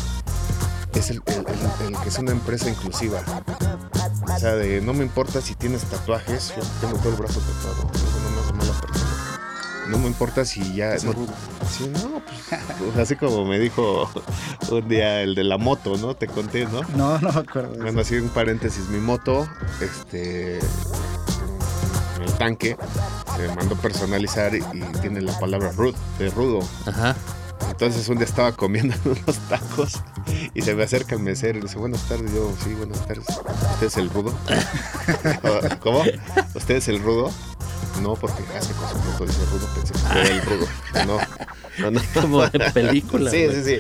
es 0.94 1.10
el, 1.10 1.22
el- 1.26 1.36
el- 1.38 1.88
el 1.96 2.00
que 2.02 2.10
es 2.10 2.18
una 2.20 2.32
empresa 2.32 2.70
inclusiva. 2.70 3.22
O 4.36 4.40
sea, 4.40 4.56
de 4.56 4.82
no 4.82 4.94
me 4.94 5.04
importa 5.04 5.42
si 5.42 5.56
tienes 5.56 5.84
tatuajes, 5.84 6.54
yo 6.56 6.64
tengo 6.82 6.98
todo 7.00 7.10
el 7.10 7.16
brazo 7.16 7.40
tatuado, 7.40 7.84
no 8.24 8.30
me 8.32 8.42
hace 8.42 8.54
mala 8.54 8.82
persona. 8.82 9.10
No 9.90 9.98
me 9.98 10.08
importa 10.08 10.46
si 10.46 10.76
ya... 10.76 10.96
no- 11.04 11.14
Sí, 11.70 11.88
no, 11.90 12.22
pues, 12.22 12.62
pues, 12.80 12.98
así 13.02 13.16
como 13.16 13.46
me 13.46 13.58
dijo 13.60 14.10
un 14.70 14.88
día 14.88 15.22
el 15.22 15.34
de 15.36 15.44
la 15.44 15.58
moto, 15.58 15.98
¿no? 15.98 16.16
Te 16.16 16.28
conté, 16.28 16.66
¿no? 16.66 16.82
No, 16.96 17.18
no 17.20 17.32
me 17.32 17.40
acuerdo. 17.40 17.76
Bueno, 17.82 18.02
así 18.02 18.16
un 18.16 18.30
paréntesis, 18.30 18.88
mi 18.90 19.00
moto, 19.00 19.48
este, 19.82 20.60
en 20.60 22.24
el 22.24 22.34
tanque, 22.34 22.78
se 23.36 23.48
mandó 23.56 23.76
personalizar 23.76 24.54
y, 24.56 24.60
y 24.74 24.82
tiene 25.02 25.22
la 25.22 25.38
palabra 25.40 25.72
rude, 25.72 25.98
de 26.20 26.30
rudo. 26.30 26.60
Ajá. 26.86 27.16
Entonces 27.74 28.08
un 28.08 28.18
día 28.18 28.26
estaba 28.26 28.52
comiendo 28.52 28.96
unos 29.06 29.38
tacos 29.50 29.94
y 30.54 30.62
se 30.62 30.76
me 30.76 30.84
acerca 30.84 31.16
el 31.16 31.22
mesero 31.22 31.58
y 31.58 31.62
le 31.62 31.68
dice, 31.68 31.80
buenas 31.80 32.08
tardes, 32.08 32.32
yo, 32.32 32.54
sí, 32.64 32.72
buenas 32.76 33.04
tardes. 33.08 33.26
¿Usted 33.28 33.88
es 33.88 33.98
el 33.98 34.12
rudo? 34.12 34.32
¿Cómo? 35.80 36.04
¿Usted 36.54 36.76
es 36.76 36.88
el 36.88 37.02
rudo? 37.02 37.32
No, 38.04 38.14
porque 38.16 38.44
hace 38.56 38.74
con 38.74 38.90
su 38.90 38.98
moto 38.98 39.26
dice 39.26 39.44
rudo, 39.46 39.68
pensé 39.74 39.94
que 39.94 40.20
era 40.20 40.30
el 40.30 40.42
rudo. 40.44 40.68
No, 41.08 41.18
no, 41.80 41.92
no. 41.92 42.02
Como 42.22 42.48
de 42.48 42.60
película. 42.72 43.32
Sí, 43.32 43.48
sí, 43.52 43.64
sí. 43.64 43.78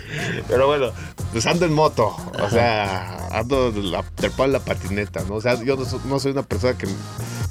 Pero 0.47 0.65
bueno, 0.65 0.91
pues 1.31 1.45
ando 1.45 1.65
en 1.67 1.73
moto. 1.73 2.15
O 2.41 2.49
sea, 2.49 3.27
ando 3.31 3.71
la, 3.75 4.01
trepado 4.15 4.45
en 4.45 4.53
la 4.53 4.59
patineta, 4.59 5.23
¿no? 5.27 5.35
O 5.35 5.41
sea, 5.41 5.61
yo 5.63 5.77
no 6.05 6.19
soy 6.19 6.31
una 6.31 6.43
persona 6.43 6.75
que, 6.75 6.87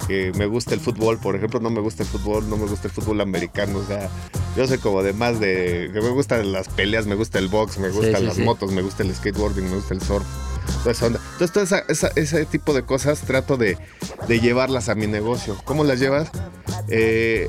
que 0.06 0.32
me 0.36 0.46
gusta 0.46 0.74
el 0.74 0.80
fútbol, 0.80 1.18
por 1.18 1.36
ejemplo, 1.36 1.60
no 1.60 1.70
me 1.70 1.80
gusta 1.80 2.02
el 2.02 2.08
fútbol, 2.08 2.48
no 2.50 2.56
me 2.56 2.66
gusta 2.66 2.88
el 2.88 2.92
fútbol 2.94 3.20
americano, 3.20 3.78
o 3.78 3.84
sea, 3.86 4.08
yo 4.56 4.66
soy 4.66 4.78
como 4.78 5.02
de 5.02 5.12
más 5.12 5.38
de, 5.40 5.90
que 5.92 6.00
me 6.00 6.10
gustan 6.10 6.52
las 6.52 6.68
peleas, 6.68 7.06
me 7.06 7.14
gusta 7.14 7.38
el 7.38 7.48
box, 7.48 7.78
me 7.78 7.88
gustan 7.90 8.20
sí, 8.20 8.26
las 8.26 8.36
sí. 8.36 8.42
motos, 8.42 8.72
me 8.72 8.82
gusta 8.82 9.02
el 9.02 9.14
skateboarding, 9.14 9.64
me 9.68 9.76
gusta 9.76 9.94
el 9.94 10.02
surf, 10.02 10.26
toda 10.80 10.92
esa 10.92 11.06
onda. 11.06 11.20
Entonces, 11.32 11.52
todo 11.52 11.64
esa- 11.64 11.84
esa- 11.88 12.12
ese 12.16 12.44
tipo 12.46 12.74
de 12.74 12.82
cosas 12.82 13.20
trato 13.22 13.56
de, 13.56 13.78
de 14.28 14.40
llevarlas 14.40 14.88
a 14.88 14.94
mi 14.94 15.06
negocio. 15.06 15.56
¿Cómo 15.64 15.84
las 15.84 15.98
llevas? 16.00 16.30
Eh, 16.88 17.48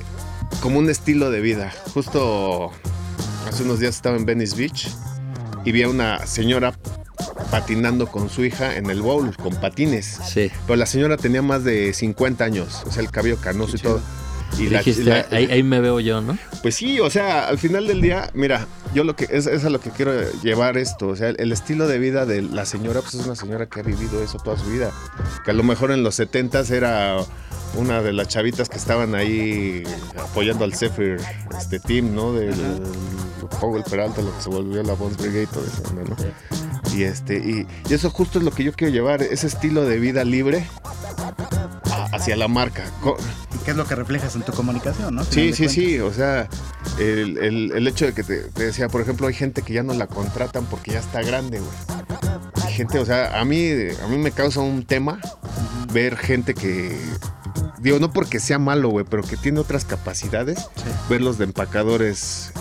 como 0.61 0.79
un 0.79 0.89
estilo 0.89 1.31
de 1.31 1.41
vida. 1.41 1.73
Justo 1.93 2.71
hace 3.47 3.63
unos 3.63 3.79
días 3.79 3.95
estaba 3.95 4.15
en 4.15 4.25
Venice 4.25 4.55
Beach 4.55 4.89
y 5.65 5.71
vi 5.71 5.83
a 5.83 5.89
una 5.89 6.25
señora 6.27 6.73
patinando 7.53 8.07
con 8.07 8.31
su 8.31 8.43
hija 8.43 8.77
en 8.77 8.89
el 8.89 9.03
bowl, 9.03 9.35
con 9.37 9.53
patines. 9.61 10.17
Sí. 10.27 10.49
Pero 10.65 10.75
la 10.75 10.87
señora 10.87 11.17
tenía 11.17 11.43
más 11.43 11.63
de 11.63 11.93
50 11.93 12.43
años, 12.43 12.81
o 12.87 12.91
sea, 12.91 13.03
el 13.03 13.11
cabello 13.11 13.37
canoso 13.37 13.75
y 13.75 13.79
todo. 13.79 14.01
Y 14.57 14.69
la- 14.69 14.79
Dijiste, 14.79 15.03
la- 15.03 15.27
ahí, 15.29 15.45
ahí 15.51 15.61
me 15.61 15.79
veo 15.79 15.99
yo, 15.99 16.19
¿no? 16.21 16.35
pues 16.63 16.73
sí, 16.75 16.99
o 16.99 17.11
sea, 17.11 17.47
al 17.47 17.59
final 17.59 17.85
del 17.85 18.01
día, 18.01 18.31
mira, 18.33 18.65
yo 18.95 19.03
lo 19.03 19.15
que 19.15 19.27
es, 19.29 19.45
es 19.45 19.65
a 19.65 19.69
lo 19.69 19.79
que 19.79 19.91
quiero 19.91 20.13
llevar 20.41 20.77
esto, 20.77 21.09
o 21.09 21.15
sea, 21.15 21.29
el, 21.29 21.35
el 21.39 21.51
estilo 21.51 21.87
de 21.87 21.99
vida 21.99 22.25
de 22.25 22.41
la 22.41 22.65
señora, 22.65 23.01
pues 23.01 23.13
es 23.13 23.25
una 23.25 23.35
señora 23.35 23.67
que 23.67 23.81
ha 23.81 23.83
vivido 23.83 24.23
eso 24.23 24.39
toda 24.39 24.57
su 24.57 24.65
vida, 24.71 24.91
que 25.45 25.51
a 25.51 25.53
lo 25.53 25.61
mejor 25.63 25.91
en 25.91 26.01
los 26.01 26.19
70s 26.19 26.71
era 26.71 27.17
una 27.75 28.01
de 28.01 28.13
las 28.13 28.27
chavitas 28.29 28.67
que 28.67 28.77
estaban 28.77 29.13
ahí 29.13 29.83
apoyando 30.17 30.63
al 30.65 30.73
Zephyr 30.75 31.17
este 31.55 31.79
team, 31.79 32.15
¿no? 32.15 32.33
Del 32.33 32.55
Powell 33.59 33.83
Peralta, 33.83 34.21
lo 34.21 34.35
que 34.35 34.41
se 34.41 34.49
volvió 34.49 34.81
la 34.83 34.93
Bones 34.93 35.17
Brigade, 35.17 35.47
todo 35.47 35.63
eso, 35.65 35.83
¿no? 35.93 36.15
Y 36.93 37.03
este, 37.03 37.37
y, 37.37 37.65
y 37.89 37.93
eso 37.93 38.09
justo 38.09 38.37
es 38.39 38.45
lo 38.45 38.51
que 38.51 38.63
yo 38.63 38.71
quiero 38.73 38.93
llevar, 38.93 39.21
ese 39.23 39.47
estilo 39.47 39.83
de 39.85 39.97
vida 39.99 40.23
libre 40.23 40.67
a- 41.91 42.05
hacia 42.15 42.35
la 42.35 42.47
marca. 42.47 42.83
¿Y 43.55 43.57
qué 43.65 43.71
es 43.71 43.77
lo 43.77 43.85
que 43.85 43.95
reflejas 43.95 44.35
en 44.35 44.43
tu 44.43 44.51
comunicación, 44.53 45.15
no? 45.15 45.23
Sí, 45.23 45.53
sí, 45.53 45.69
sí, 45.69 45.99
o 45.99 46.13
sea, 46.13 46.47
el, 46.99 47.37
el- 47.39 47.71
el 47.73 47.87
hecho 47.87 48.05
de 48.05 48.13
que 48.13 48.23
te, 48.23 48.41
te 48.43 48.65
decía, 48.65 48.89
por 48.89 49.01
ejemplo, 49.01 49.27
hay 49.27 49.33
gente 49.33 49.61
que 49.63 49.73
ya 49.73 49.83
no 49.83 49.93
la 49.93 50.07
contratan 50.07 50.65
porque 50.65 50.91
ya 50.91 50.99
está 50.99 51.21
grande, 51.23 51.59
güey. 51.59 51.71
Hay 52.65 52.73
gente, 52.73 52.99
o 52.99 53.05
sea, 53.05 53.39
a 53.39 53.45
mí, 53.45 53.69
a 54.03 54.07
mí 54.07 54.17
me 54.17 54.31
causa 54.31 54.59
un 54.59 54.85
tema 54.85 55.19
ver 55.91 56.15
gente 56.17 56.53
que, 56.53 56.95
digo, 57.79 57.99
no 57.99 58.11
porque 58.13 58.39
sea 58.39 58.59
malo, 58.59 58.89
güey, 58.89 59.05
pero 59.09 59.23
que 59.23 59.37
tiene 59.37 59.59
otras 59.59 59.85
capacidades, 59.85 60.59
Sí. 60.59 60.83
verlos 61.09 61.37
de 61.37 61.45
empacadores 61.45 62.51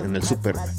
en, 0.00 0.06
en 0.06 0.16
el 0.16 0.22
súper, 0.22 0.54
güey. 0.56 0.70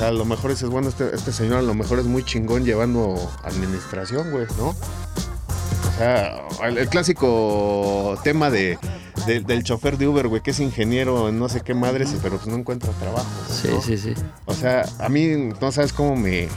O 0.00 0.02
sea, 0.02 0.08
a 0.08 0.12
lo 0.12 0.24
mejor 0.24 0.50
dices, 0.50 0.70
bueno, 0.70 0.88
este, 0.88 1.14
este 1.14 1.30
señor 1.30 1.58
a 1.58 1.62
lo 1.62 1.74
mejor 1.74 1.98
es 1.98 2.06
muy 2.06 2.24
chingón 2.24 2.64
llevando 2.64 3.30
administración, 3.44 4.30
güey, 4.30 4.46
¿no? 4.56 4.68
O 4.68 5.98
sea, 5.98 6.40
el, 6.64 6.78
el 6.78 6.88
clásico 6.88 8.18
tema 8.24 8.48
de, 8.48 8.78
de- 9.26 9.40
del 9.40 9.62
chofer 9.62 9.98
de 9.98 10.08
Uber, 10.08 10.28
güey, 10.28 10.40
que 10.42 10.52
es 10.52 10.60
ingeniero 10.60 11.28
en 11.28 11.38
no 11.38 11.50
sé 11.50 11.60
qué 11.60 11.74
madres, 11.74 12.14
pero 12.22 12.36
pues 12.38 12.46
no 12.46 12.56
encuentra 12.56 12.90
trabajo. 12.92 13.26
Sí, 13.50 13.68
¿no? 13.70 13.82
sí, 13.82 13.98
sí. 13.98 14.14
O 14.46 14.54
sea, 14.54 14.86
a 15.00 15.10
mí 15.10 15.50
no 15.60 15.70
sabes 15.70 15.92
cómo 15.92 16.16
me, 16.16 16.48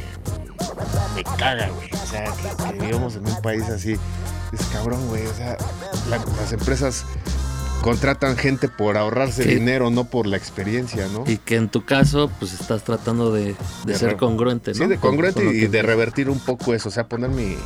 me 1.14 1.24
caga, 1.38 1.68
güey. 1.76 1.90
O 1.92 2.08
sea, 2.08 2.24
que, 2.72 2.78
que 2.80 2.86
vivamos 2.86 3.16
en 3.18 3.28
un 3.28 3.42
país 3.42 3.64
así. 3.64 3.98
Es 4.54 4.66
cabrón, 4.72 5.06
güey. 5.10 5.26
O 5.28 5.34
sea, 5.34 5.58
la- 6.10 6.24
las 6.40 6.54
empresas 6.54 7.04
contratan 7.84 8.38
gente 8.38 8.70
por 8.70 8.98
ahorrarse 8.98 9.44
Sí. 9.44 9.56
dinero, 9.56 9.90
no 9.92 10.06
por 10.06 10.26
la 10.26 10.38
experiencia, 10.38 11.06
¿no? 11.10 11.26
Y 11.28 11.38
que 11.38 11.58
en 11.58 11.68
tu 11.68 11.84
caso, 11.84 12.32
pues 12.40 12.54
estás 12.54 12.84
tratando 12.86 13.32
de, 13.34 13.44
de 13.86 13.94
De 13.94 13.96
ser 13.96 14.16
congruente, 14.16 14.72
¿no? 14.72 14.78
Sí, 14.78 14.86
de 14.88 14.98
Con- 14.98 15.12
congruente 15.12 15.44
con 15.44 15.54
y 15.56 15.60
que- 15.60 15.68
de 15.68 15.82
revertir 15.82 16.30
un 16.30 16.40
poco 16.40 16.74
eso, 16.74 16.88
o 16.88 16.92
sea, 16.94 17.08
poner 17.10 17.30
mi, 17.30 17.58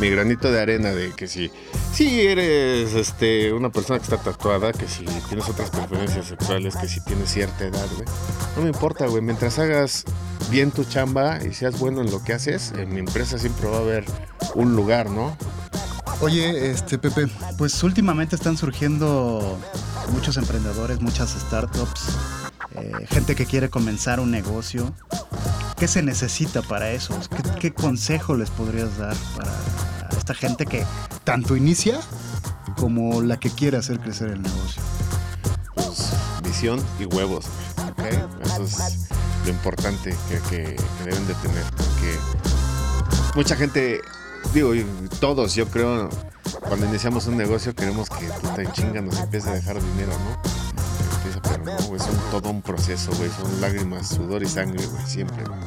mi 0.00 0.10
granito 0.10 0.52
de 0.52 0.60
arena 0.60 0.90
de 0.92 1.12
que 1.12 1.26
si, 1.28 1.50
si 1.94 2.20
eres 2.20 2.92
este, 2.94 3.52
una 3.54 3.70
persona 3.70 3.98
que 3.98 4.04
está 4.04 4.18
tatuada, 4.18 4.70
que 4.72 4.86
si 4.86 5.04
tienes 5.28 5.48
otras 5.48 5.70
preferencias 5.70 6.26
sexuales, 6.26 6.76
que 6.76 6.86
si 6.86 7.00
tienes 7.02 7.30
cierta 7.32 7.64
edad, 7.64 7.86
güey. 7.96 8.06
No 8.56 8.62
me 8.62 8.68
importa, 8.68 9.06
güey, 9.06 9.22
mientras 9.22 9.58
hagas 9.58 10.04
bien 10.50 10.72
tu 10.72 10.84
chamba 10.84 11.38
y 11.42 11.54
seas 11.54 11.78
bueno 11.78 12.02
en 12.02 12.10
lo 12.10 12.22
que 12.22 12.34
haces, 12.34 12.72
en 12.76 12.92
mi 12.92 13.00
empresa 13.00 13.38
siempre 13.38 13.66
va 13.68 13.78
a 13.78 13.80
haber 13.80 14.04
un 14.54 14.76
lugar, 14.76 15.08
¿no? 15.08 15.34
Oye, 16.20 16.70
este 16.70 16.98
Pepe, 16.98 17.28
pues 17.58 17.82
últimamente 17.82 18.34
están 18.36 18.56
surgiendo 18.56 19.58
muchos 20.12 20.36
emprendedores, 20.36 21.00
muchas 21.00 21.30
startups, 21.30 22.02
eh, 22.76 22.92
gente 23.08 23.34
que 23.34 23.44
quiere 23.46 23.68
comenzar 23.68 24.20
un 24.20 24.30
negocio. 24.30 24.92
¿Qué 25.76 25.86
se 25.88 26.02
necesita 26.02 26.62
para 26.62 26.90
eso? 26.92 27.18
¿Qué, 27.36 27.42
qué 27.60 27.74
consejo 27.74 28.36
les 28.36 28.48
podrías 28.50 28.96
dar 28.96 29.14
para 29.36 29.52
esta 30.16 30.34
gente 30.34 30.64
que 30.66 30.84
tanto 31.24 31.56
inicia 31.56 32.00
como 32.76 33.20
la 33.20 33.38
que 33.38 33.50
quiere 33.50 33.76
hacer 33.76 34.00
crecer 34.00 34.30
el 34.30 34.42
negocio? 34.42 34.82
Pues 35.74 36.10
visión 36.42 36.82
y 37.00 37.04
huevos, 37.04 37.46
güey, 37.96 38.14
¿ok? 38.16 38.30
Eso 38.44 38.62
es 38.62 39.08
lo 39.44 39.50
importante 39.50 40.16
que, 40.28 40.38
que- 40.48 40.76
que 40.76 41.04
deben 41.04 41.26
de 41.26 41.34
tener, 41.34 41.64
porque 41.76 42.18
mucha 43.34 43.56
gente, 43.56 44.00
digo, 44.52 44.72
todos, 45.20 45.54
yo 45.54 45.66
creo, 45.68 46.08
cuando 46.60 46.86
iniciamos 46.86 47.26
un 47.26 47.36
negocio 47.36 47.74
queremos 47.74 48.08
que 48.08 48.26
puta 48.26 48.62
en 48.62 48.72
chinga 48.72 49.00
nos 49.00 49.18
empiece 49.18 49.50
a 49.50 49.54
dejar 49.54 49.82
dinero, 49.82 50.12
¿no? 50.12 51.16
Empieza, 51.16 51.40
pero 51.42 51.64
no, 51.64 51.86
güey, 51.86 52.00
son 52.00 52.16
todo 52.30 52.50
un 52.50 52.62
proceso, 52.62 53.10
güey, 53.16 53.30
son 53.30 53.60
lágrimas, 53.60 54.08
sudor 54.08 54.42
y 54.42 54.46
sangre, 54.46 54.84
güey, 54.86 55.06
siempre, 55.06 55.44
güey. 55.44 55.60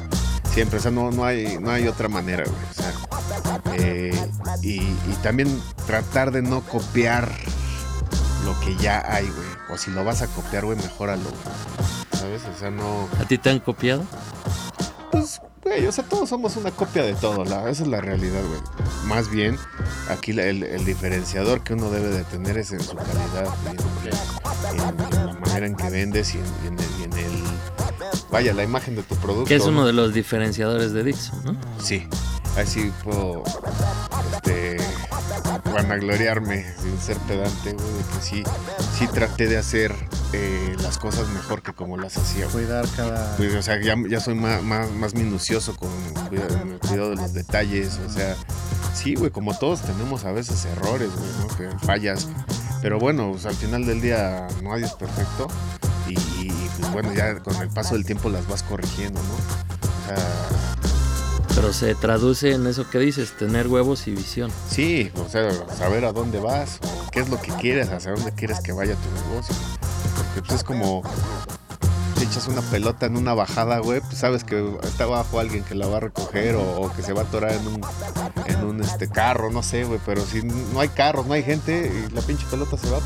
Siempre, 0.52 0.78
o 0.78 0.82
sea, 0.82 0.90
no, 0.90 1.10
no, 1.10 1.24
hay, 1.24 1.58
no 1.60 1.70
hay 1.70 1.86
otra 1.86 2.08
manera, 2.08 2.44
güey, 2.44 2.56
o 2.70 2.74
sea, 2.74 2.92
eh, 3.74 4.30
y, 4.62 4.80
y 4.80 5.18
también 5.22 5.60
tratar 5.86 6.30
de 6.30 6.42
no 6.42 6.62
copiar 6.62 7.30
lo 8.44 8.58
que 8.60 8.76
ya 8.76 9.04
hay, 9.06 9.26
güey. 9.26 9.48
O 9.70 9.76
si 9.76 9.90
lo 9.90 10.04
vas 10.04 10.22
a 10.22 10.26
copiar, 10.28 10.64
güey, 10.64 10.78
mejóralo, 10.78 11.24
güey. 11.24 12.18
¿Sabes? 12.18 12.42
O 12.54 12.58
sea, 12.58 12.70
no. 12.70 13.08
¿A 13.20 13.24
ti 13.26 13.38
te 13.38 13.50
han 13.50 13.60
copiado? 13.60 14.04
Güey, 15.68 15.86
o 15.86 15.92
sea, 15.92 16.04
todos 16.04 16.28
somos 16.28 16.56
una 16.56 16.70
copia 16.70 17.02
de 17.02 17.14
todo, 17.14 17.44
la, 17.44 17.68
esa 17.68 17.82
es 17.82 17.88
la 17.88 18.00
realidad, 18.00 18.40
güey. 18.48 18.60
Más 19.06 19.28
bien, 19.30 19.58
aquí 20.08 20.32
la- 20.32 20.44
el, 20.44 20.62
el 20.62 20.84
diferenciador 20.84 21.60
que 21.62 21.74
uno 21.74 21.90
debe 21.90 22.08
de 22.08 22.24
tener 22.24 22.56
es 22.58 22.72
en 22.72 22.80
su 22.80 22.94
calidad, 22.96 23.46
en, 23.66 23.76
en- 24.80 24.80
en 24.80 25.26
la 25.26 25.32
manera 25.34 25.66
en 25.66 25.76
que 25.76 25.90
vendes 25.90 26.34
y 26.34 26.38
en, 26.38 26.44
y 27.00 27.04
en 27.04 27.12
el, 27.12 27.42
Vaya, 28.30 28.52
la 28.54 28.62
imagen 28.64 28.94
de 28.96 29.02
tu 29.02 29.14
producto. 29.16 29.46
Que 29.48 29.56
es 29.56 29.62
uno 29.64 29.80
¿no? 29.80 29.86
de 29.86 29.92
los 29.94 30.12
diferenciadores 30.14 30.92
de 30.92 31.02
Dixon, 31.04 31.44
¿no? 31.44 31.56
Sí, 31.82 32.06
así 32.56 32.92
puedo 33.04 33.42
este, 34.48 34.76
vanagloriarme 35.72 36.64
sin 36.80 36.98
ser 36.98 37.16
pedante, 37.18 37.72
güey, 37.72 37.92
de 37.92 38.04
que 38.04 38.22
sí, 38.22 38.42
sí 38.96 39.06
traté 39.08 39.46
de 39.46 39.58
hacer 39.58 39.94
eh, 40.32 40.76
las 40.82 40.98
cosas 40.98 41.28
mejor 41.28 41.62
que 41.62 41.72
como 41.72 41.96
las 41.96 42.16
hacía, 42.16 42.46
güey. 42.46 42.64
Cuidar 42.64 42.86
cada... 42.96 43.36
Pues, 43.36 43.54
O 43.54 43.62
sea, 43.62 43.80
ya, 43.80 43.94
ya 44.08 44.20
soy 44.20 44.34
más, 44.34 44.62
más, 44.62 44.90
más 44.90 45.14
minucioso 45.14 45.76
con 45.76 45.90
el 46.32 46.78
cuidado 46.80 47.10
de 47.10 47.16
los 47.16 47.32
detalles, 47.32 47.98
o 48.06 48.10
sea, 48.10 48.36
sí, 48.94 49.14
güey, 49.14 49.30
como 49.30 49.56
todos 49.56 49.82
tenemos 49.82 50.24
a 50.24 50.32
veces 50.32 50.64
errores, 50.64 51.10
güey, 51.16 51.30
¿no? 51.40 51.56
Que 51.56 51.86
fallas, 51.86 52.28
pero 52.82 52.98
bueno, 52.98 53.30
pues, 53.32 53.46
al 53.46 53.54
final 53.54 53.86
del 53.86 54.00
día 54.00 54.48
nadie 54.62 54.86
es 54.86 54.92
perfecto 54.92 55.48
y, 56.08 56.12
y, 56.12 56.70
pues 56.78 56.92
bueno, 56.92 57.12
ya 57.12 57.38
con 57.40 57.54
el 57.56 57.68
paso 57.68 57.94
del 57.94 58.04
tiempo 58.04 58.28
las 58.28 58.46
vas 58.48 58.62
corrigiendo, 58.62 59.20
¿no? 59.20 59.34
O 59.34 60.16
sea, 60.16 60.47
Pero 61.60 61.72
se 61.72 61.96
traduce 61.96 62.52
en 62.52 62.68
eso 62.68 62.88
que 62.88 63.00
dices, 63.00 63.32
tener 63.36 63.66
huevos 63.66 64.06
y 64.06 64.12
visión. 64.12 64.48
Sí, 64.70 65.10
o 65.16 65.28
sea, 65.28 65.50
saber 65.76 66.04
a 66.04 66.12
dónde 66.12 66.38
vas, 66.38 66.78
qué 67.10 67.18
es 67.18 67.28
lo 67.30 67.40
que 67.40 67.50
quieres, 67.54 67.88
hacia 67.88 68.12
dónde 68.12 68.30
quieres 68.30 68.60
que 68.60 68.70
vaya 68.70 68.94
tu 68.94 69.28
negocio. 69.28 69.56
Porque 70.16 70.42
pues 70.42 70.52
es 70.52 70.62
como 70.62 71.02
si 72.16 72.26
echas 72.26 72.46
una 72.46 72.62
pelota 72.62 73.06
en 73.06 73.16
una 73.16 73.34
bajada, 73.34 73.80
güey, 73.80 74.00
pues 74.02 74.18
sabes 74.18 74.44
que 74.44 74.72
está 74.84 75.02
abajo 75.02 75.40
alguien 75.40 75.64
que 75.64 75.74
la 75.74 75.88
va 75.88 75.96
a 75.96 76.00
recoger 76.00 76.54
o, 76.54 76.80
o 76.80 76.94
que 76.94 77.02
se 77.02 77.12
va 77.12 77.22
a 77.22 77.24
atorar 77.24 77.50
en 77.50 77.66
un, 77.66 77.80
en 78.46 78.64
un 78.64 78.80
este 78.80 79.08
carro, 79.08 79.50
no 79.50 79.64
sé, 79.64 79.82
güey, 79.82 79.98
pero 80.06 80.24
si 80.24 80.44
no 80.44 80.78
hay 80.78 80.90
carros, 80.90 81.26
no 81.26 81.32
hay 81.32 81.42
gente 81.42 81.92
y 81.92 82.14
la 82.14 82.20
pinche 82.20 82.46
pelota 82.48 82.76
se 82.76 82.88
va 82.88 83.00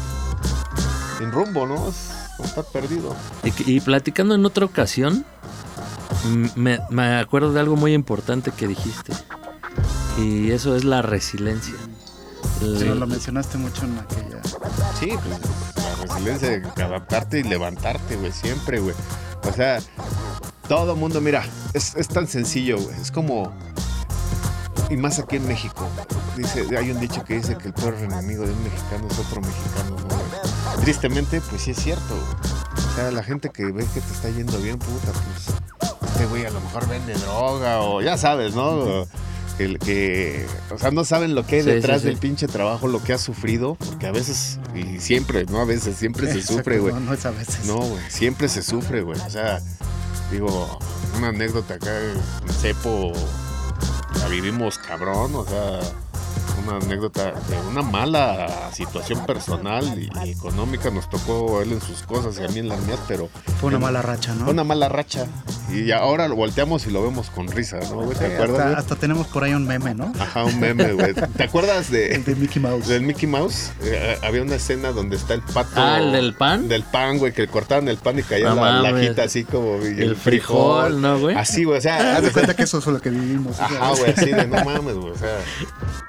sin 1.16 1.32
rumbo, 1.32 1.66
¿no? 1.66 1.88
Es 1.88 2.10
como 2.36 2.50
estar 2.50 2.64
perdido. 2.66 3.16
Y, 3.44 3.76
y 3.76 3.80
platicando 3.80 4.34
en 4.34 4.44
otra 4.44 4.66
ocasión, 4.66 5.24
me, 6.56 6.78
me 6.90 7.16
acuerdo 7.18 7.52
de 7.52 7.60
algo 7.60 7.76
muy 7.76 7.94
importante 7.94 8.50
que 8.52 8.66
dijiste. 8.68 9.12
Y 10.18 10.50
eso 10.50 10.76
es 10.76 10.84
la 10.84 11.02
resiliencia. 11.02 11.74
El- 12.60 12.78
Sí, 12.78 12.84
lo 12.84 13.06
mencionaste 13.06 13.58
mucho 13.58 13.84
en 13.84 13.98
aquella... 13.98 14.40
Sí, 14.98 15.08
pues 15.10 15.40
la 15.76 16.14
resiliencia 16.14 16.60
de 16.60 16.82
adaptarte 16.82 17.40
y 17.40 17.42
levantarte, 17.42 18.16
güey, 18.16 18.32
siempre, 18.32 18.78
güey. 18.80 18.94
O 19.48 19.52
sea, 19.52 19.80
todo 20.68 20.94
mundo, 20.94 21.20
mira, 21.20 21.44
es, 21.72 21.94
es 21.96 22.06
tan 22.08 22.28
sencillo, 22.28 22.78
güey. 22.78 23.00
Es 23.00 23.10
como. 23.10 23.52
Y 24.90 24.96
más 24.96 25.18
aquí 25.18 25.36
en 25.36 25.48
México. 25.48 25.88
Dice, 26.36 26.66
hay 26.78 26.90
un 26.92 27.00
dicho 27.00 27.24
que 27.24 27.34
dice 27.34 27.56
que 27.58 27.68
el 27.68 27.74
peor 27.74 27.94
enemigo 27.94 28.44
de 28.44 28.52
un 28.52 28.62
mexicano 28.62 29.08
es 29.10 29.18
otro 29.18 29.40
mexicano, 29.40 29.96
¿no, 29.96 30.16
güey? 30.16 30.84
Tristemente, 30.84 31.40
pues 31.40 31.62
sí 31.62 31.72
es 31.72 31.78
cierto, 31.78 32.14
güey. 32.14 32.86
O 32.92 32.94
sea, 32.94 33.10
la 33.10 33.22
gente 33.24 33.50
que 33.50 33.64
ve 33.72 33.84
que 33.92 34.00
te 34.00 34.12
está 34.12 34.28
yendo 34.30 34.58
bien, 34.58 34.78
puta, 34.78 35.12
pues. 35.12 35.51
Este 36.22 36.30
güey 36.30 36.46
a 36.46 36.50
lo 36.50 36.60
mejor 36.60 36.88
vende 36.88 37.14
droga 37.14 37.80
o 37.80 38.00
ya 38.00 38.16
sabes, 38.16 38.54
¿no? 38.54 38.68
O 38.68 39.08
Que 39.58 40.46
o 40.70 40.78
sea, 40.78 40.92
no 40.92 41.04
saben 41.04 41.34
lo 41.34 41.44
que 41.44 41.56
hay 41.56 41.62
Sí, 41.62 41.70
detrás 41.70 41.96
sí, 41.96 42.02
sí. 42.02 42.08
del 42.10 42.18
pinche 42.18 42.46
trabajo, 42.46 42.86
lo 42.86 43.02
que 43.02 43.12
has 43.12 43.20
sufrido, 43.20 43.74
porque 43.74 44.06
a 44.06 44.12
veces, 44.12 44.60
y 44.72 45.00
siempre, 45.00 45.44
no 45.46 45.60
a 45.60 45.64
veces, 45.64 45.96
siempre 45.96 46.28
se 46.28 46.38
Exacto, 46.38 46.52
sufre, 46.58 46.78
güey. 46.78 46.94
No, 46.94 47.00
no 47.00 47.12
es 47.12 47.26
a 47.26 47.32
veces. 47.32 47.64
No, 47.66 47.78
güey, 47.78 48.00
siempre 48.08 48.48
se 48.48 48.62
sufre, 48.62 49.02
güey. 49.02 49.18
O 49.20 49.30
sea, 49.30 49.60
digo, 50.30 50.78
una 51.18 51.28
anécdota 51.28 51.74
acá 51.74 51.90
en 52.00 52.52
Cepo, 52.52 53.12
la 54.20 54.28
vivimos 54.28 54.78
cabrón, 54.78 55.34
o 55.34 55.44
sea, 55.44 55.80
una 56.66 56.76
anécdota 56.76 57.32
de 57.32 57.58
una 57.70 57.82
mala 57.82 58.70
situación 58.72 59.24
personal 59.26 59.84
y, 59.98 60.10
y 60.26 60.30
económica. 60.30 60.90
Nos 60.90 61.08
tocó 61.10 61.60
él 61.62 61.72
en 61.72 61.80
sus 61.80 62.02
cosas 62.02 62.38
y 62.38 62.44
a 62.44 62.48
mí 62.48 62.58
en 62.60 62.68
las 62.68 62.80
mías, 62.82 62.98
pero 63.08 63.28
Fue 63.60 63.68
una 63.68 63.76
en- 63.76 63.82
mala 63.82 64.02
racha, 64.02 64.34
¿no? 64.34 64.44
fue 64.44 64.52
una 64.52 64.64
mala 64.64 64.88
racha. 64.88 65.26
Y 65.72 65.90
ahora 65.92 66.28
lo 66.28 66.36
volteamos 66.36 66.86
y 66.86 66.90
lo 66.90 67.02
vemos 67.02 67.30
con 67.30 67.48
risa, 67.48 67.78
¿no, 67.88 68.02
güey? 68.02 68.12
Sí, 68.12 68.24
¿Te 68.24 68.34
acuerdas? 68.34 68.78
hasta, 68.78 68.96
tenemos 68.96 69.26
por 69.28 69.44
ahí 69.44 69.54
un 69.54 69.66
meme, 69.66 69.94
¿no? 69.94 70.12
Ajá, 70.20 70.44
un 70.44 70.60
meme, 70.60 70.92
güey. 70.92 71.14
¿Te 71.14 71.42
acuerdas 71.44 71.90
de, 71.90 72.14
El 72.16 72.24
de 72.24 72.34
Mickey 72.34 72.60
Mouse. 72.60 72.88
del 72.88 73.02
Mickey 73.02 73.28
Mouse? 73.28 73.70
Eh, 73.82 74.18
había 74.22 74.42
una 74.42 74.56
escena 74.56 74.92
donde 74.92 75.16
está 75.16 75.34
el 75.34 75.40
pato. 75.42 75.70
Ah, 75.76 75.98
¿el 75.98 76.12
del 76.12 76.34
pan? 76.34 76.68
Del 76.68 76.82
pan, 76.82 77.18
güey, 77.18 77.32
que 77.32 77.46
cortaban 77.48 77.88
el 77.88 77.96
pan 77.96 78.18
y 78.18 78.22
caía 78.22 78.50
No 78.50 78.56
la 78.64 78.82
lajita 78.90 79.22
así 79.24 79.44
como. 79.44 79.78
y 79.82 80.00
El 80.00 80.14
frijol, 80.16 81.00
¿no, 81.00 81.18
güey? 81.18 81.36
Así, 81.36 81.64
güey, 81.64 81.78
o 81.78 81.80
sea. 81.80 82.16
Haz 82.16 82.22
de 82.24 82.30
cuenta 82.32 82.54
que 82.54 82.64
eso 82.64 82.78
es 82.78 82.86
lo 82.86 83.00
que 83.00 83.10
vivimos. 83.10 83.58
Ajá, 83.58 83.90
güey, 83.90 84.10
así 84.12 84.26
de 84.30 84.46
no 84.46 84.62
mames, 84.64 84.94
güey, 84.94 85.12
o 85.12 85.16
sea. 85.18 85.38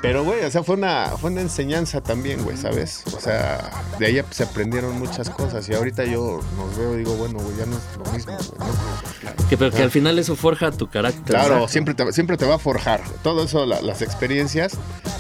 Pero, 0.01 0.23
güey, 0.23 0.42
o 0.45 0.51
sea, 0.51 0.63
fue 0.63 0.75
una, 0.75 1.07
fue 1.19 1.31
una 1.31 1.41
enseñanza 1.41 2.01
también, 2.01 2.43
güey, 2.43 2.57
¿sabes? 2.57 3.03
O 3.15 3.19
sea, 3.19 3.69
de 3.99 4.05
ahí 4.05 4.21
se 4.31 4.43
aprendieron 4.43 4.97
muchas 4.99 5.29
cosas 5.29 5.67
y 5.69 5.73
ahorita 5.73 6.03
yo 6.05 6.39
nos 6.57 6.77
veo 6.77 6.95
y 6.95 6.97
digo, 6.99 7.15
bueno, 7.15 7.39
güey, 7.39 7.57
ya 7.57 7.65
no 7.65 7.75
es 7.77 7.83
lo 8.05 8.11
mismo, 8.13 8.33
güey, 8.37 8.69
¿no? 8.69 9.47
Que, 9.49 9.57
pero 9.57 9.71
que 9.71 9.81
al 9.83 9.91
final 9.91 10.17
eso 10.19 10.35
forja 10.35 10.71
tu 10.71 10.87
carácter. 10.89 11.23
Claro, 11.23 11.45
Exacto. 11.55 11.67
siempre 11.69 11.93
te, 11.93 12.13
siempre 12.13 12.37
te 12.37 12.45
va 12.45 12.55
a 12.55 12.59
forjar. 12.59 13.01
Todo 13.23 13.43
eso, 13.43 13.65
la- 13.65 13.81
las 13.81 14.01
experiencias, 14.01 14.73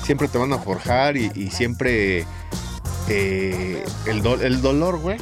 siempre 0.03 0.27
te 0.27 0.37
van 0.37 0.53
a 0.53 0.57
forjar 0.59 1.17
y, 1.17 1.31
y 1.35 1.49
siempre 1.51 2.25
eh, 3.09 3.83
el, 4.05 4.21
do- 4.21 4.41
el 4.41 4.61
dolor, 4.61 4.99
güey, 4.99 5.17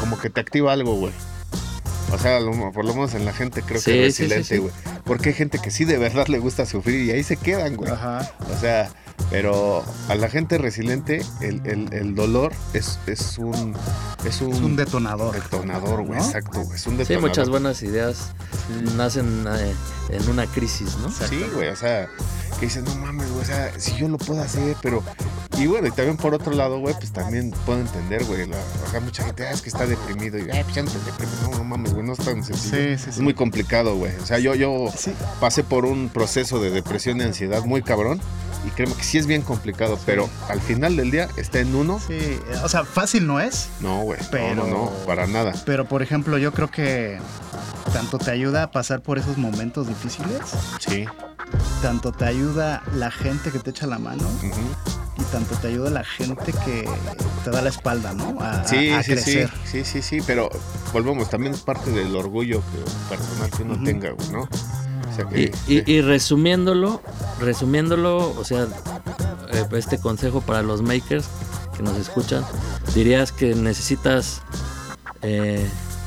como 0.00 0.18
que 0.18 0.30
te 0.30 0.40
activa 0.40 0.72
algo, 0.72 0.94
güey. 0.96 1.12
O 2.12 2.18
sea, 2.18 2.38
lo- 2.40 2.72
por 2.72 2.84
lo 2.84 2.94
menos 2.94 3.14
en 3.14 3.24
la 3.24 3.32
gente 3.32 3.62
creo 3.62 3.80
Sí, 3.80 3.90
que 3.90 4.06
es 4.06 4.14
sí, 4.14 4.28
sí, 4.28 4.34
resiliente, 4.34 4.54
sí. 4.54 4.60
güey. 4.88 5.00
Porque 5.04 5.30
hay 5.30 5.34
gente 5.34 5.58
que 5.58 5.70
sí 5.70 5.84
de 5.84 5.98
verdad 5.98 6.26
le 6.28 6.38
gusta 6.38 6.64
sufrir 6.66 7.04
y 7.04 7.10
ahí 7.10 7.22
se 7.22 7.36
quedan, 7.36 7.76
güey. 7.76 7.90
Ajá. 7.90 8.30
O 8.56 8.60
sea, 8.60 8.88
pero 9.30 9.84
a 10.08 10.14
la 10.14 10.28
gente 10.28 10.56
resiliente 10.58 11.20
el, 11.40 11.60
el- 11.66 11.92
el 11.92 12.14
dolor 12.14 12.52
es, 12.74 12.98
es 13.06 13.38
un 13.38 13.74
es 14.24 14.40
un, 14.40 14.52
Es 14.52 14.60
un 14.60 14.76
detonador. 14.76 15.34
detonador, 15.34 16.02
güey. 16.04 16.18
¿no? 16.18 16.24
Exacto, 16.24 16.62
güey. 16.62 16.76
Es 16.76 16.86
un 16.86 16.92
Sí, 16.94 16.98
detonador. 16.98 17.28
muchas 17.28 17.48
buenas 17.48 17.82
ideas 17.82 18.30
nacen 18.96 19.44
eh, 19.48 19.74
en 20.10 20.28
una 20.30 20.46
crisis, 20.46 20.96
¿no? 21.02 21.10
Sí, 21.10 21.44
güey, 21.54 21.68
o 21.68 21.76
sea, 21.76 22.08
que 22.60 22.66
dices, 22.66 22.82
no 22.84 22.94
mames, 22.96 23.28
güey, 23.30 23.42
o 23.42 23.46
sea, 23.46 23.72
si 23.78 23.96
yo 23.96 24.08
lo 24.08 24.18
puedo 24.18 24.42
hacer, 24.42 24.76
pero... 24.82 25.02
Y 25.58 25.66
bueno, 25.66 25.86
y 25.88 25.90
también 25.90 26.16
por 26.18 26.34
otro 26.34 26.52
lado, 26.52 26.78
güey, 26.80 26.94
pues 26.94 27.12
también 27.12 27.50
puedo 27.64 27.80
entender, 27.80 28.24
güey, 28.24 28.46
la- 28.46 28.56
o 28.86 28.90
sea, 28.90 29.00
mucha 29.00 29.24
gente, 29.24 29.46
ah, 29.46 29.52
es 29.52 29.62
que 29.62 29.70
está 29.70 29.86
deprimido, 29.86 30.38
y, 30.38 30.50
ay, 30.50 30.62
pues 30.64 30.74
ya 30.76 30.82
no 30.82 30.90
no, 31.50 31.58
no 31.58 31.64
mames, 31.64 31.94
güey, 31.94 32.06
no 32.06 32.12
es 32.12 32.18
tan 32.18 32.44
sencillo. 32.44 32.76
Sí, 32.76 32.98
sí, 32.98 33.04
sí. 33.04 33.10
Es 33.10 33.20
muy 33.20 33.32
complicado, 33.34 33.96
güey. 33.96 34.14
O 34.16 34.26
sea, 34.26 34.38
yo, 34.38 34.54
yo 34.54 34.86
Sí. 34.96 35.12
pasé 35.40 35.64
por 35.64 35.86
un 35.86 36.10
proceso 36.10 36.60
de 36.60 36.70
depresión 36.70 37.18
y 37.20 37.22
ansiedad 37.22 37.64
muy 37.64 37.82
cabrón, 37.82 38.20
y 38.66 38.70
créeme 38.70 38.94
que 38.94 39.04
sí 39.04 39.16
es 39.16 39.26
bien 39.26 39.40
complicado, 39.42 39.98
pero 40.04 40.28
al 40.48 40.60
final 40.60 40.96
del 40.96 41.10
día 41.10 41.28
está 41.36 41.60
en 41.60 41.74
uno. 41.74 42.00
Sí, 42.06 42.38
o 42.62 42.68
sea, 42.68 42.84
fácil 42.84 43.26
no 43.26 43.40
es, 43.40 43.68
No, 43.80 44.02
güey, 44.02 44.18
Pero- 44.30 44.54
no, 44.56 44.66
no, 44.66 44.70
no, 44.84 44.90
para 45.06 45.26
nada. 45.26 45.52
pero 45.64 45.86
por 45.88 46.02
ejemplo, 46.02 46.36
yo 46.36 46.52
creo 46.52 46.70
que 46.70 47.18
tanto 47.94 48.18
te 48.18 48.30
ayuda 48.30 48.64
a 48.64 48.70
pasar 48.70 49.00
por 49.00 49.18
esos 49.18 49.38
momentos 49.38 49.88
difíciles, 49.88 50.40
Sí. 50.80 51.06
tanto 51.80 52.12
te 52.12 52.24
ayuda 52.26 52.82
la 52.94 53.10
gente 53.10 53.50
que 53.52 53.58
te 53.58 53.70
echa 53.70 53.86
la 53.86 53.98
mano 53.98 54.24
ujú. 54.42 54.95
Y 55.18 55.22
tanto 55.24 55.54
te 55.56 55.68
ayuda 55.68 55.90
la 55.90 56.04
gente 56.04 56.52
que 56.64 56.88
te 57.44 57.50
da 57.50 57.62
la 57.62 57.68
espalda, 57.70 58.12
¿no? 58.12 58.36
A, 58.40 58.64
Sí, 58.66 58.90
a 58.92 59.02
sí, 59.02 59.16
sí, 59.16 59.22
crecer. 59.32 59.50
sí, 59.64 59.84
sí, 59.84 60.02
sí, 60.02 60.18
pero 60.26 60.48
volvemos, 60.92 61.30
también 61.30 61.54
es 61.54 61.60
parte 61.60 61.90
del 61.90 62.14
orgullo 62.14 62.60
que, 62.72 63.14
personal 63.16 63.50
que 63.50 63.62
uno 63.62 63.74
Ujú. 63.74 63.84
tenga, 63.84 64.10
güey, 64.10 64.28
¿no? 64.30 64.40
O 64.42 65.14
sea 65.16 65.26
Y, 65.34 65.48
que... 65.50 65.52
y- 65.86 65.90
y 65.96 66.00
resumiéndolo, 66.02 67.00
resumiéndolo, 67.40 68.30
o 68.38 68.44
sea, 68.44 68.66
eh, 69.52 69.64
este 69.72 69.98
consejo 69.98 70.40
para 70.42 70.62
los 70.62 70.82
makers 70.82 71.26
que 71.76 71.82
nos 71.82 71.96
escuchan, 71.96 72.44
dirías 72.94 73.32
que 73.32 73.54
necesitas 73.54 74.42
eh, 75.22 75.66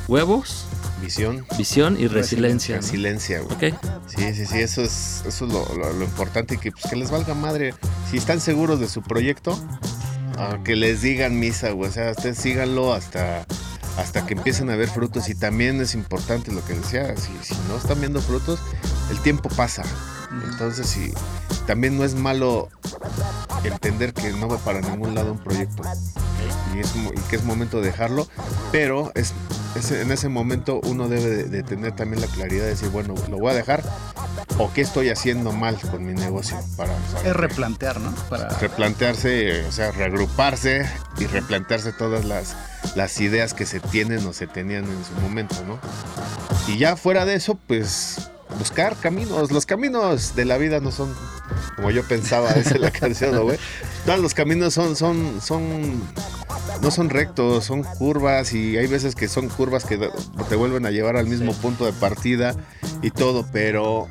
huevos, 0.09 0.65
Visión, 1.01 1.45
visión 1.57 1.95
y 1.99 2.07
resiliencia. 2.07 2.75
¿no? 2.75 2.81
resiliencia, 2.81 3.39
güey. 3.41 3.71
Ok, 3.71 3.79
Sí, 4.07 4.33
sí, 4.33 4.45
sí, 4.45 4.57
eso 4.59 4.81
es, 4.81 5.23
eso 5.25 5.45
es 5.45 5.53
lo, 5.53 5.65
lo- 5.75 5.93
lo 5.93 6.03
importante 6.03 6.55
y 6.55 6.57
que, 6.57 6.71
pues, 6.73 6.85
que 6.89 6.95
les 6.97 7.09
valga 7.09 7.33
madre. 7.35 7.73
Si 8.11 8.17
están 8.17 8.41
seguros 8.41 8.79
de 8.81 8.89
su 8.89 9.01
proyecto, 9.01 9.57
ah, 10.37 10.57
que 10.65 10.75
les 10.75 11.01
digan 11.01 11.39
misa, 11.39 11.71
güey. 11.71 11.89
O 11.89 11.93
sea, 11.93 12.11
ustedes 12.11 12.37
síganlo 12.37 12.93
hasta, 12.93 13.45
hasta 13.97 14.25
que 14.25 14.33
empiecen 14.33 14.69
a 14.71 14.75
ver 14.75 14.89
frutos. 14.89 15.29
Y 15.29 15.35
también 15.35 15.79
es 15.79 15.93
importante 15.95 16.51
lo 16.51 16.65
que 16.65 16.73
decía, 16.73 17.15
si, 17.15 17.31
si 17.41 17.55
no 17.69 17.77
están 17.77 17.99
viendo 18.01 18.19
frutos, 18.21 18.59
el 19.11 19.19
tiempo 19.19 19.47
pasa. 19.49 19.83
Entonces, 20.51 20.85
sí, 20.87 21.13
también 21.65 21.97
no 21.97 22.03
es 22.03 22.13
malo 22.15 22.67
entender 23.63 24.13
que 24.13 24.31
no 24.33 24.47
va 24.49 24.57
para 24.57 24.81
ningún 24.81 25.15
lado 25.15 25.31
un 25.31 25.39
proyecto. 25.39 25.81
Y, 26.75 26.79
es, 26.79 26.93
y 26.95 27.19
que 27.29 27.35
es 27.37 27.43
momento 27.45 27.79
de 27.79 27.87
dejarlo, 27.87 28.27
pero 28.71 29.11
es, 29.15 29.33
en 29.75 30.11
ese 30.11 30.29
momento 30.29 30.79
uno 30.83 31.07
debe 31.07 31.29
de, 31.29 31.43
de 31.45 31.63
tener 31.63 31.95
también 31.95 32.21
la 32.21 32.27
claridad 32.27 32.63
de 32.63 32.69
decir, 32.71 32.89
bueno, 32.89 33.15
lo 33.29 33.37
voy 33.37 33.51
a 33.51 33.53
dejar 33.53 33.83
o 34.59 34.71
qué 34.73 34.81
estoy 34.81 35.09
haciendo 35.09 35.51
mal 35.51 35.77
con 35.79 36.05
mi 36.05 36.13
negocio 36.13 36.57
para, 36.75 36.93
para 37.13 37.29
Es 37.29 37.35
replantear, 37.35 37.99
¿no? 37.99 38.13
Para 38.29 38.49
replantearse, 38.49 39.65
o 39.65 39.71
sea, 39.71 39.91
reagruparse 39.91 40.89
y 41.17 41.25
replantearse 41.27 41.93
todas 41.93 42.25
las, 42.25 42.55
las 42.95 43.19
ideas 43.21 43.53
que 43.53 43.65
se 43.65 43.79
tienen 43.79 44.25
o 44.25 44.33
se 44.33 44.47
tenían 44.47 44.83
en 44.85 45.05
su 45.05 45.13
momento, 45.21 45.55
¿no? 45.65 45.79
Y 46.67 46.77
ya 46.77 46.97
fuera 46.97 47.25
de 47.25 47.35
eso, 47.35 47.57
pues 47.67 48.29
buscar 48.57 48.95
caminos. 48.95 49.51
Los 49.51 49.65
caminos 49.65 50.35
de 50.35 50.45
la 50.45 50.57
vida 50.57 50.79
no 50.79 50.91
son 50.91 51.13
como 51.75 51.91
yo 51.91 52.03
pensaba, 52.03 52.51
esa 52.51 52.75
es 52.75 52.79
la 52.81 52.91
canción, 52.99 53.33
¿no, 53.33 53.43
güey? 53.43 53.57
Todos 54.05 54.19
los 54.19 54.33
caminos 54.33 54.73
son, 54.73 54.95
son, 54.95 55.39
son, 55.41 56.01
no 56.81 56.91
son 56.91 57.09
rectos, 57.09 57.65
son 57.65 57.83
curvas 57.83 58.53
y 58.53 58.77
hay 58.77 58.87
veces 58.87 59.15
que 59.15 59.27
son 59.27 59.47
curvas 59.49 59.85
que 59.85 59.97
te 60.49 60.55
vuelven 60.55 60.85
a 60.85 60.91
llevar 60.91 61.15
al 61.17 61.27
mismo 61.27 61.53
punto 61.53 61.85
de 61.85 61.93
partida 61.93 62.55
y 63.01 63.11
todo, 63.11 63.45
pero 63.51 64.07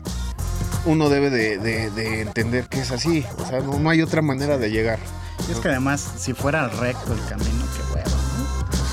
uno 0.86 1.08
debe 1.10 1.30
de, 1.30 1.58
de- 1.58 1.90
de 1.90 2.22
entender 2.22 2.68
que 2.68 2.80
es 2.80 2.90
así. 2.90 3.24
O 3.38 3.46
sea, 3.46 3.60
no, 3.60 3.78
no 3.78 3.90
hay 3.90 4.00
otra 4.02 4.22
manera 4.22 4.56
de 4.58 4.70
llegar. 4.70 4.98
Y 5.48 5.52
es 5.52 5.58
que 5.58 5.68
además, 5.68 6.06
si 6.18 6.32
fuera 6.34 6.68
recto 6.68 7.12
el 7.12 7.20
camino. 7.26 7.64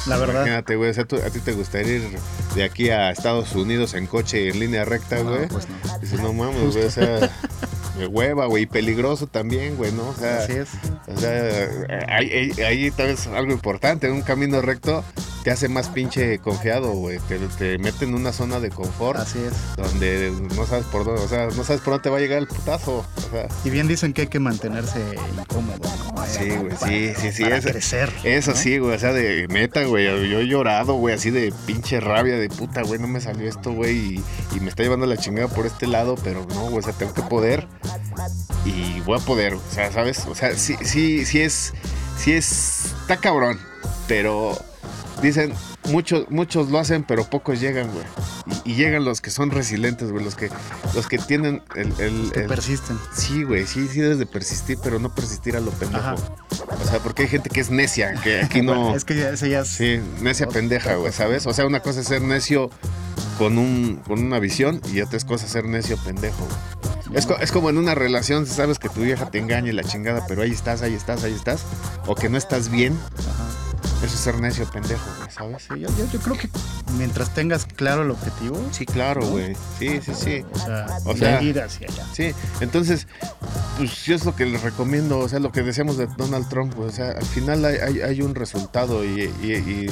La 0.08 0.18
verdad. 0.18 0.42
Imagínate, 0.42 0.76
güey, 0.76 0.90
o 0.92 0.94
sea, 0.94 1.06
tú- 1.06 1.16
a 1.18 1.30
ti 1.30 1.40
te 1.40 1.54
gustaría 1.54 1.96
ir 1.96 2.20
de 2.56 2.64
aquí 2.64 2.90
a 2.90 3.10
Estados 3.12 3.54
Unidos 3.56 3.94
en 3.96 4.06
coche 4.08 4.50
en 4.50 4.60
línea 4.60 4.86
recta, 4.86 5.18
no, 5.24 5.32
güey. 5.36 5.48
pues 5.48 5.68
no. 5.70 6.00
Dices, 6.00 6.20
no 6.22 6.34
mames, 6.34 6.74
güey, 6.76 6.86
o 6.86 6.92
sea, 6.92 7.20
de 7.98 8.08
hueva, 8.08 8.46
güey, 8.46 8.64
y 8.64 8.66
peligroso 8.68 9.28
también, 9.28 9.76
güey, 9.78 9.92
¿no? 9.92 10.10
O 10.10 10.14
sea, 10.16 10.40
Así 10.40 10.54
es. 10.54 10.70
o 11.08 11.18
sea, 11.18 11.70
ahí, 12.10 12.30
ahí, 12.32 12.62
ahí 12.64 12.92
tal 12.92 13.08
vez 13.08 13.26
algo 13.28 13.52
importante, 13.52 14.12
un 14.12 14.22
camino 14.22 14.62
recto 14.62 15.04
te 15.46 15.52
hace 15.52 15.70
más 15.70 15.90
pinche 15.90 16.40
confiado, 16.40 16.92
güey. 16.94 17.20
Te, 17.30 17.38
te 17.38 17.78
mete 17.78 18.06
en 18.06 18.16
una 18.16 18.34
zona 18.34 18.60
de 18.60 18.72
confort 18.72 19.20
Así 19.20 19.38
es. 19.38 19.54
donde 19.78 20.34
no 20.56 20.66
sabes 20.66 20.86
por 20.88 21.06
dónde, 21.06 21.22
o 21.22 21.28
sea, 21.28 21.46
no 21.46 21.64
sabes 21.64 21.82
por 21.82 21.92
dónde 21.94 22.02
te 22.02 22.10
va 22.10 22.18
a 22.18 22.20
llegar 22.20 22.40
el 22.40 22.48
putazo. 22.48 23.06
O 23.16 23.30
sea, 23.30 23.48
Y 23.64 23.70
bien 23.70 23.88
dicen 23.88 24.12
que 24.12 24.22
hay 24.22 24.28
que 24.28 24.40
mantenerse 24.40 25.00
incómodo, 25.40 25.78
¿no? 26.16 26.24
Eh, 26.24 26.28
Sí, 26.36 26.50
güey, 26.50 26.72
sí, 26.84 27.14
sí, 27.22 27.32
sí, 27.32 27.44
Para 27.44 27.58
eso- 27.58 27.70
crecer. 27.70 28.12
Eso 28.24 28.52
¿no? 28.52 28.58
sí, 28.58 28.80
güey, 28.80 28.96
o 28.96 29.00
sea, 29.00 29.14
de 29.14 29.48
neta, 29.48 29.84
güey, 29.84 30.06
yo 30.28 30.40
he 30.40 30.48
llorado, 30.48 30.96
güey, 30.96 31.14
así 31.14 31.30
de 31.30 31.54
pinche 31.68 32.00
rabia, 32.00 32.38
de 32.40 32.50
puta, 32.50 32.82
güey, 32.82 33.00
no 33.00 33.08
me 33.08 33.22
salió 33.22 33.48
esto, 33.48 33.72
güey, 33.72 33.96
y, 34.16 34.24
y 34.56 34.60
me 34.62 34.70
está 34.70 34.82
llevando 34.82 35.06
la 35.06 35.16
chingada 35.18 35.48
por 35.48 35.68
este 35.68 35.86
lado, 35.86 36.16
pero 36.24 36.44
no, 36.56 36.64
güey, 36.72 36.80
o 36.80 36.82
sea, 36.82 36.94
tengo 36.94 37.14
que 37.14 37.22
poder 37.22 37.68
y 38.66 39.00
voy 39.02 39.20
a 39.20 39.24
poder, 39.24 39.54
o 39.54 39.62
sea, 39.72 39.92
¿sabes? 39.92 40.26
O 40.28 40.34
sea, 40.34 40.56
sí, 40.58 40.76
sí, 40.82 41.24
sí 41.24 41.42
es, 41.42 41.74
sí 42.18 42.34
es, 42.34 42.86
está 43.02 43.18
cabrón, 43.18 43.60
pero 44.08 44.58
dicen, 45.28 45.54
muchos, 45.90 46.30
muchos 46.30 46.70
lo 46.70 46.80
hacen, 46.80 47.04
pero 47.04 47.24
pocos 47.30 47.60
llegan, 47.60 47.90
güey, 47.92 48.06
y, 48.66 48.72
y 48.72 48.76
llegan 48.76 49.06
los 49.06 49.22
que 49.22 49.30
son 49.32 49.52
resilientes, 49.52 50.12
güey, 50.12 50.24
los 50.24 50.36
que, 50.36 50.50
los 50.94 51.08
que 51.08 51.18
tienen 51.18 51.62
el... 51.76 51.94
el- 52.00 52.32
Que 52.32 52.42
el- 52.42 52.48
persisten. 52.48 52.98
Sí, 53.16 53.44
güey, 53.44 53.66
sí, 53.66 53.88
sí 53.88 54.00
debes 54.02 54.20
de 54.20 54.26
persistir, 54.26 54.78
pero 54.84 55.00
no 55.00 55.14
persistir 55.14 55.56
a 55.56 55.60
lo 55.60 55.72
pendejo. 55.72 56.02
Ajá. 56.02 56.16
O 56.16 56.88
sea, 56.88 57.00
porque 57.00 57.24
hay 57.24 57.30
gente 57.30 57.50
que 57.50 57.60
es 57.62 57.70
necia, 57.70 58.14
que 58.24 58.42
aquí 58.42 58.62
no... 58.64 58.96
Es 58.96 59.06
que 59.06 59.16
ya- 59.16 59.30
ese 59.32 59.50
ya 59.50 59.62
es. 59.62 59.68
Sí, 59.68 60.00
necia 60.22 60.48
pendeja, 60.48 60.96
güey, 60.96 61.12
¿sabes? 61.12 61.46
O 61.48 61.54
sea, 61.54 61.66
una 61.66 61.80
cosa 61.82 62.02
es 62.02 62.08
ser 62.08 62.22
necio 62.22 62.70
con, 63.38 63.58
un, 63.58 63.98
con 64.08 64.20
una 64.24 64.40
visión 64.40 64.82
y 64.94 65.02
otra 65.02 65.18
es 65.18 65.26
cosa 65.26 65.48
ser 65.48 65.66
necio 65.66 65.98
pendejo, 66.04 66.46
güey. 66.46 67.18
Es, 67.18 67.26
co- 67.28 67.38
es 67.38 67.52
como 67.52 67.70
en 67.70 67.78
una 67.78 67.94
relación, 67.96 68.46
sabes 68.48 68.80
que 68.80 68.90
tu 68.90 69.02
vieja 69.02 69.30
te 69.30 69.38
engaña 69.38 69.70
y 69.70 69.74
la 69.74 69.84
chingada, 69.84 70.26
pero 70.28 70.42
ahí 70.42 70.52
estás, 70.52 70.82
ahí 70.82 70.94
estás, 70.96 71.24
ahí 71.24 71.34
estás. 71.34 71.62
O 72.08 72.16
que 72.16 72.30
no 72.30 72.38
estás 72.38 72.70
bien. 72.70 72.98
Ajá. 73.18 73.46
Eso 74.06 74.14
es 74.14 74.20
ser 74.22 74.40
necio, 74.40 74.70
pendejo, 74.70 75.04
güey, 75.18 75.32
¿sabes? 75.32 75.64
Sí, 75.64 75.80
yo, 75.80 75.90
yo- 75.98 76.06
yo 76.12 76.20
creo 76.20 76.38
que 76.38 76.48
mientras 76.98 77.34
tengas 77.34 77.66
claro 77.66 78.04
el 78.04 78.12
objetivo, 78.12 78.56
Sí, 78.72 78.86
claro, 78.86 79.26
güey. 79.26 79.56
Sí, 79.80 80.00
sí, 80.06 80.12
sí. 80.14 80.46
o 80.54 80.60
sea, 80.60 80.86
O 81.06 81.16
sea- 81.18 81.42
ir 81.42 81.60
hacia 81.60 81.88
allá. 81.88 82.06
Sí, 82.14 82.32
entonces, 82.62 83.08
pues 83.78 84.06
yo 84.06 84.16
es 84.16 84.24
lo 84.24 84.36
que 84.36 84.46
les 84.46 84.62
recomiendo, 84.62 85.18
o 85.18 85.28
sea, 85.28 85.40
lo 85.40 85.52
que 85.52 85.64
decíamos 85.64 85.98
de 85.98 86.06
Donald 86.18 86.48
Trump, 86.50 86.78
o 86.78 86.92
sea, 86.92 87.12
al 87.12 87.26
final 87.26 87.66
hay, 87.66 87.78
hay- 87.78 88.02
hay 88.02 88.22
un 88.22 88.36
resultado 88.36 89.04
y, 89.04 89.24
y- 89.42 89.54
y- 89.54 89.88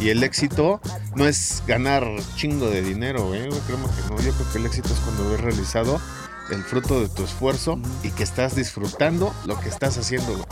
y 0.00 0.08
el 0.10 0.22
éxito 0.22 0.80
no 1.14 1.26
es 1.26 1.62
ganar 1.66 2.06
chingo 2.36 2.70
de 2.70 2.80
dinero, 2.82 3.26
güey, 3.26 3.48
güey, 3.48 3.60
créeme 3.66 3.84
que 3.86 4.08
no, 4.14 4.20
yo 4.22 4.32
creo 4.32 4.52
que 4.52 4.58
el 4.58 4.66
éxito 4.66 4.88
es 4.94 5.00
cuando 5.00 5.28
ves 5.30 5.40
realizado 5.40 6.00
el 6.50 6.62
fruto 6.64 7.00
de 7.00 7.08
tu 7.08 7.24
esfuerzo 7.24 7.78
y 8.02 8.10
que 8.10 8.22
estás 8.22 8.54
disfrutando 8.56 9.34
lo 9.44 9.58
que 9.60 9.68
estás 9.68 9.98
haciendo. 9.98 10.46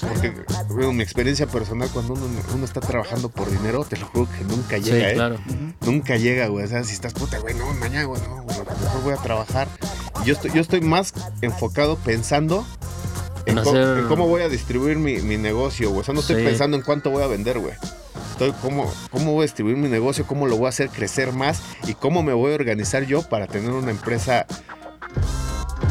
Porque, 0.00 0.34
bueno, 0.70 0.92
mi 0.92 1.02
experiencia 1.02 1.46
personal, 1.46 1.88
cuando 1.92 2.14
uno, 2.14 2.24
uno 2.54 2.64
está 2.64 2.80
trabajando 2.80 3.28
por 3.28 3.50
dinero, 3.50 3.84
te 3.84 3.96
lo 3.96 4.06
juro 4.06 4.28
que 4.36 4.44
nunca 4.44 4.76
Sí, 4.76 4.84
llega, 4.84 5.10
¿eh? 5.10 5.14
claro. 5.14 5.38
Nunca 5.82 6.16
llega, 6.16 6.48
güey. 6.48 6.64
O 6.64 6.68
sea, 6.68 6.82
si 6.84 6.92
estás 6.94 7.12
puta, 7.12 7.38
güey, 7.38 7.54
no, 7.54 7.72
mañana, 7.74 8.04
güey, 8.04 8.20
no, 8.22 8.42
güey, 8.42 8.58
mejor 8.58 9.02
voy 9.02 9.12
a 9.12 9.16
trabajar. 9.18 9.68
Y 10.22 10.26
yo 10.26 10.34
estoy, 10.34 10.50
yo 10.52 10.60
estoy 10.60 10.80
más 10.80 11.12
enfocado 11.42 11.96
pensando 11.96 12.66
en, 13.46 13.56
cómo 14.08 14.26
voy 14.26 14.42
a 14.42 14.48
distribuir 14.48 14.96
mi, 14.98 15.18
mi 15.18 15.36
negocio, 15.36 15.90
güey. 15.90 16.00
O 16.00 16.04
sea, 16.04 16.14
no 16.14 16.20
estoy 16.20 16.36
Sí. 16.36 16.42
pensando 16.42 16.76
en 16.76 16.82
cuánto 16.82 17.10
voy 17.10 17.22
a 17.22 17.26
vender, 17.28 17.58
güey. 17.60 17.74
Estoy 18.32 18.52
cómo, 18.60 18.92
cómo 19.10 19.32
voy 19.32 19.42
a 19.42 19.44
distribuir 19.44 19.76
mi 19.78 19.88
negocio, 19.88 20.26
cómo 20.26 20.46
lo 20.46 20.56
voy 20.56 20.66
a 20.66 20.68
hacer 20.70 20.90
crecer 20.90 21.32
más 21.32 21.60
y 21.86 21.94
cómo 21.94 22.22
me 22.22 22.34
voy 22.34 22.52
a 22.52 22.54
organizar 22.56 23.04
yo 23.06 23.22
para 23.22 23.46
tener 23.46 23.70
una 23.70 23.90
empresa 23.90 24.46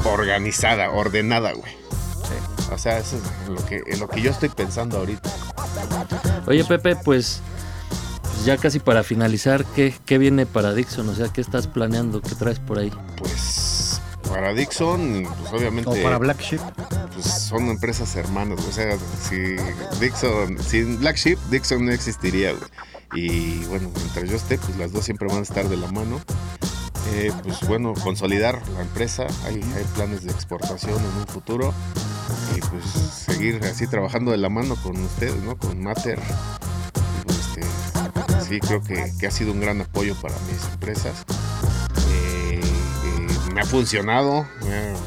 organizada, 0.06 0.91
ordenada, 0.91 1.54
güey. 1.54 1.73
O 2.71 2.78
sea, 2.78 2.97
eso 2.97 3.17
es 3.17 3.47
en 3.47 3.56
lo 3.56 3.65
que, 3.65 3.82
en 3.86 3.99
lo 3.99 4.08
que 4.08 4.21
yo 4.21 4.32
estoy 4.32 4.49
pensando 4.49 4.97
ahorita. 4.97 5.30
Oye, 6.47 6.65
Pepe, 6.65 6.95
pues, 6.95 7.41
pues 8.21 8.45
ya 8.45 8.58
casi 8.58 8.80
para 8.80 9.04
finalizar, 9.04 9.63
¿qué, 9.65 9.93
¿qué 10.06 10.17
viene 10.17 10.45
para 10.45 10.73
Dixon? 10.73 11.08
O 11.10 11.15
sea, 11.15 11.28
¿qué 11.30 11.41
estás 11.41 11.67
planeando? 11.67 12.21
¿Qué 12.21 12.36
traes 12.36 12.60
por 12.60 12.80
ahí? 12.80 12.91
Pues 13.17 14.01
para 14.36 14.54
Dixon, 14.54 15.28
pues 15.39 15.54
obviamente. 15.54 15.89
O 15.89 16.04
para 16.04 16.17
Black 16.17 16.41
Sheep. 16.41 16.62
pues 17.13 17.25
son 17.25 17.69
empresas 17.69 18.15
hermanas, 18.15 18.60
o 18.67 18.71
sea, 18.71 18.97
si 19.30 19.56
Dixon, 19.99 20.62
sin 20.62 20.99
Black 20.99 21.17
Sheep, 21.17 21.39
Dixon 21.49 21.86
no 21.86 21.91
existiría, 21.91 22.51
güey. 22.51 22.63
Y 23.13 23.63
bueno, 23.65 23.89
mientras 23.95 24.30
yo 24.30 24.36
esté, 24.36 24.58
pues 24.58 24.75
las 24.78 24.91
dos 24.91 25.06
siempre 25.06 25.28
van 25.28 25.38
a 25.38 25.43
estar 25.43 25.69
de 25.69 25.78
la 25.78 25.88
mano. 25.91 26.19
Eh, 27.13 27.32
pues 27.44 27.60
bueno, 27.68 27.94
consolidar 27.94 28.62
la 28.70 28.82
empresa, 28.82 29.28
hay, 29.46 29.62
planes 29.96 30.24
de 30.24 30.32
exportación 30.32 31.00
en 31.00 31.20
un 31.20 31.28
futuro 31.28 31.74
y 32.56 32.60
pues 32.62 32.84
seguir 32.84 33.63
así 33.63 33.88
trabajando 33.88 34.32
de 34.32 34.38
la 34.38 34.50
mano 34.50 34.76
con 34.82 35.00
ustedes, 35.00 35.41
¿no? 35.44 35.56
Con 35.58 35.82
Mater. 35.82 36.20
Este, 37.30 37.62
sí, 38.48 38.60
creo 38.60 38.82
que, 38.82 39.13
que 39.20 39.28
ha 39.28 39.32
sido 39.32 39.52
un 39.52 39.62
gran 39.62 39.82
apoyo 39.82 40.15
para 40.22 40.36
mis 40.52 40.63
empresas. 40.74 41.24
Eh, 42.10 42.60
eh, 42.60 43.54
me 43.54 43.62
ha 43.62 43.65
funcionado, 43.65 44.48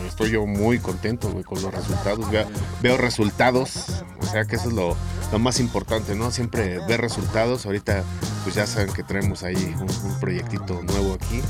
estoy 0.06 0.30
yo 0.30 0.46
muy 0.46 0.78
contento 0.78 1.28
con 1.42 1.60
los 1.60 1.74
resultados, 1.74 2.30
veo, 2.30 2.46
veo 2.80 2.96
resultados, 2.96 4.02
o 4.20 4.26
sea 4.26 4.44
que 4.44 4.56
eso 4.56 4.68
es 4.68 4.74
lo, 4.74 4.96
lo 5.32 5.38
más 5.38 5.58
importante, 5.58 6.14
¿no? 6.14 6.30
Siempre 6.30 6.78
ver 6.86 7.00
resultados, 7.00 7.66
ahorita 7.66 8.04
pues 8.48 8.54
ya 8.56 8.66
saben 8.66 8.90
que 8.94 9.02
traemos 9.02 9.42
ahí 9.42 9.76
un, 9.78 10.10
un 10.10 10.20
proyectito 10.20 10.82
nuevo 10.82 11.12
aquí 11.14 11.42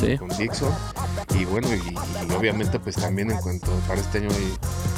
Sí. 0.00 0.16
con 0.16 0.28
Dixon 0.30 0.72
y 1.38 1.44
bueno, 1.44 1.68
y, 1.74 1.94
y 2.26 2.32
obviamente 2.32 2.78
pues 2.78 2.96
también 2.96 3.30
en 3.30 3.36
cuanto 3.42 3.70
para 3.86 4.00
este 4.00 4.18
año 4.18 4.30
hay 4.30 4.56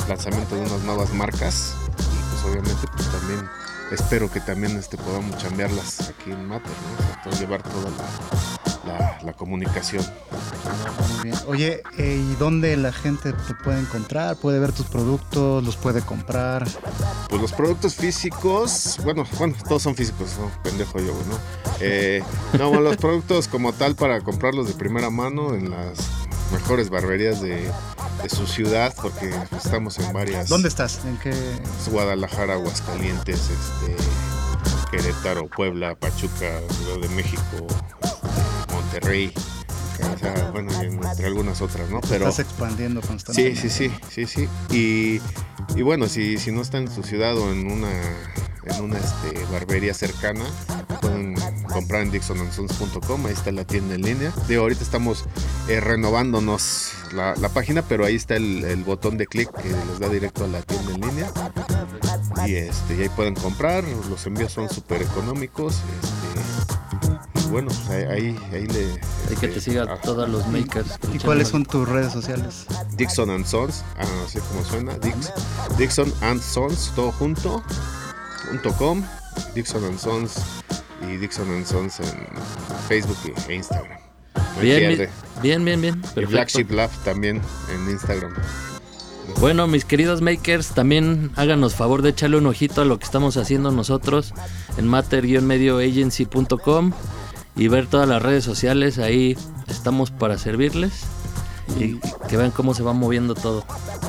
lanzamiento 0.08 0.54
de 0.54 0.60
unas 0.62 0.82
nuevas 0.82 1.12
marcas 1.14 1.74
y 1.98 2.32
pues 2.32 2.44
obviamente 2.44 2.86
pues 2.94 3.08
también 3.10 3.40
espero 3.90 4.30
que 4.30 4.40
también 4.40 4.76
este, 4.76 4.96
podamos 4.98 5.36
chambearlas 5.38 6.10
aquí 6.10 6.30
en 6.30 6.46
Mater, 6.46 6.70
¿no? 6.70 6.94
O 6.94 7.02
sea, 7.08 7.22
todo- 7.24 7.40
llevar 7.40 7.62
toda 7.64 7.90
la, 7.90 8.57
la- 8.88 9.18
la 9.24 9.32
comunicación. 9.34 10.04
Muy 11.14 11.22
bien. 11.24 11.36
Oye, 11.46 11.82
eh, 11.98 12.24
¿y 12.32 12.34
dónde 12.36 12.76
la 12.76 12.92
gente 12.92 13.32
te 13.32 13.54
puede 13.62 13.80
encontrar? 13.80 14.36
¿Puede 14.36 14.58
ver 14.58 14.72
tus 14.72 14.86
productos? 14.86 15.62
¿Los 15.64 15.76
puede 15.76 16.00
comprar? 16.02 16.66
Pues 17.28 17.40
los 17.42 17.52
productos 17.52 17.94
físicos, 17.94 18.98
bueno, 19.04 19.24
bueno, 19.38 19.54
todos 19.68 19.82
son 19.82 19.94
físicos, 19.94 20.30
¿no? 20.38 20.50
Pendejo 20.62 20.98
yo, 20.98 21.12
¿no? 21.12 21.38
Eh, 21.80 22.22
no, 22.58 22.68
bueno, 22.68 22.82
los 22.84 22.96
productos 22.96 23.48
como 23.48 23.72
tal 23.72 23.94
para 23.94 24.20
comprarlos 24.20 24.66
de 24.68 24.74
primera 24.74 25.10
mano 25.10 25.54
en 25.54 25.70
las 25.70 25.98
mejores 26.52 26.88
barberías 26.90 27.40
de, 27.42 27.70
de 28.22 28.28
su 28.30 28.46
ciudad, 28.46 28.94
porque 29.00 29.30
estamos 29.56 29.98
en 29.98 30.12
varias. 30.12 30.48
¿Dónde 30.48 30.68
estás? 30.68 31.00
¿En 31.04 31.16
qué? 31.18 31.32
Guadalajara, 31.90 32.54
Aguascalientes, 32.54 33.38
este, 33.50 33.96
Querétaro, 34.90 35.46
Puebla, 35.48 35.94
Pachuca, 35.94 36.60
Ciudad 36.78 37.00
de 37.02 37.08
México, 37.14 37.66
Monterrey. 39.00 39.32
O 40.14 40.18
sea, 40.18 40.50
bueno, 40.52 40.70
entre 40.80 41.26
algunas 41.26 41.60
otras, 41.60 41.90
¿no? 41.90 42.00
Pero. 42.08 42.28
Estás 42.28 42.46
expandiendo 42.46 43.00
Sí, 43.02 43.08
constantemente. 43.08 43.60
sí, 43.68 43.68
sí, 43.68 44.26
sí, 44.26 44.26
sí. 44.26 44.48
Y, 44.74 45.20
y 45.78 45.82
bueno, 45.82 46.06
si, 46.08 46.38
si 46.38 46.52
no 46.52 46.62
está 46.62 46.78
en 46.78 46.88
su 46.90 47.02
ciudad 47.02 47.36
o 47.36 47.50
en 47.52 47.70
una, 47.70 47.90
en 48.64 48.80
una 48.82 48.96
este, 48.98 49.44
barbería 49.52 49.94
cercana, 49.94 50.44
pueden 51.00 51.34
comprar 51.72 52.02
en 52.02 52.12
dixonandsons.com, 52.12 53.26
ahí 53.26 53.32
está 53.32 53.50
la 53.50 53.64
tienda 53.64 53.96
en 53.96 54.02
línea. 54.02 54.32
Digo, 54.46 54.62
ahorita 54.62 54.84
estamos 54.84 55.24
eh, 55.68 55.80
renovándonos 55.80 56.92
la, 57.12 57.34
la 57.34 57.48
página, 57.48 57.82
pero 57.82 58.04
ahí 58.04 58.14
está 58.14 58.36
el, 58.36 58.64
el 58.64 58.84
botón 58.84 59.18
de 59.18 59.26
clic 59.26 59.50
que 59.50 59.68
les 59.68 59.98
da 59.98 60.08
directo 60.08 60.44
a 60.44 60.48
la 60.48 60.62
tienda 60.62 60.94
en 60.94 61.00
línea. 61.00 61.32
Y, 62.46 62.54
este, 62.54 62.96
y 62.96 63.02
ahí 63.02 63.08
pueden 63.08 63.34
comprar, 63.34 63.82
los 64.08 64.24
envíos 64.26 64.52
son 64.52 64.68
súper 64.70 65.02
económicos. 65.02 65.74
Este, 65.74 66.47
y 67.48 67.50
bueno, 67.50 67.68
pues 67.68 67.88
ahí, 67.90 68.04
ahí, 68.04 68.38
ahí 68.52 68.66
le... 68.66 68.84
Hay 69.28 69.36
que 69.40 69.46
este, 69.46 69.48
te 69.48 69.60
siga 69.60 69.86
ah, 69.88 69.98
todos 70.02 70.28
los 70.28 70.46
makers. 70.48 70.98
¿Y 71.14 71.18
cuáles 71.18 71.48
son 71.48 71.64
tus 71.64 71.88
redes 71.88 72.12
sociales? 72.12 72.66
Dixon 72.96 73.30
and 73.30 73.46
Sons, 73.46 73.84
ah, 73.98 74.04
así 74.24 74.38
como 74.40 74.64
suena, 74.64 74.98
Dix, 74.98 75.32
Dixon 75.78 76.12
and 76.22 76.42
Sons, 76.42 76.92
todo 76.94 77.12
junto, 77.12 77.62
punto 78.48 78.72
com, 78.74 79.02
Dixon 79.54 79.84
and 79.84 79.98
Sons 79.98 80.34
y 81.02 81.16
Dixon 81.16 81.48
and 81.50 81.66
Sons 81.66 82.00
en 82.00 82.26
Facebook 82.88 83.16
e 83.48 83.54
Instagram. 83.54 83.98
No 84.34 84.60
Bien, 84.60 85.08
bien, 85.42 85.64
bien, 85.64 85.80
bien. 85.80 86.02
Y 86.16 86.24
Black 86.24 86.52
Perfecto. 86.52 86.58
Sheep 86.58 86.70
Lab 86.72 86.90
también 87.04 87.40
en 87.72 87.90
Instagram. 87.90 88.34
Bueno, 89.40 89.68
mis 89.68 89.84
queridos 89.84 90.20
makers, 90.20 90.70
también 90.70 91.30
háganos 91.36 91.76
favor 91.76 92.02
de 92.02 92.10
echarle 92.10 92.38
un 92.38 92.46
ojito 92.46 92.82
a 92.82 92.84
lo 92.84 92.98
que 92.98 93.04
estamos 93.04 93.36
haciendo 93.36 93.70
nosotros 93.70 94.34
en 94.76 94.88
matter-medioagency.com 94.88 96.92
y 97.58 97.68
ver 97.68 97.86
todas 97.86 98.08
las 98.08 98.22
redes 98.22 98.44
sociales. 98.44 98.98
Ahí 98.98 99.36
estamos 99.68 100.10
para 100.10 100.38
servirles 100.38 100.92
y 101.78 101.96
que 102.28 102.36
vean 102.38 102.50
cómo 102.50 102.74
se 102.74 102.82
va 102.82 102.92
moviendo 102.94 103.34
todo. 103.34 103.64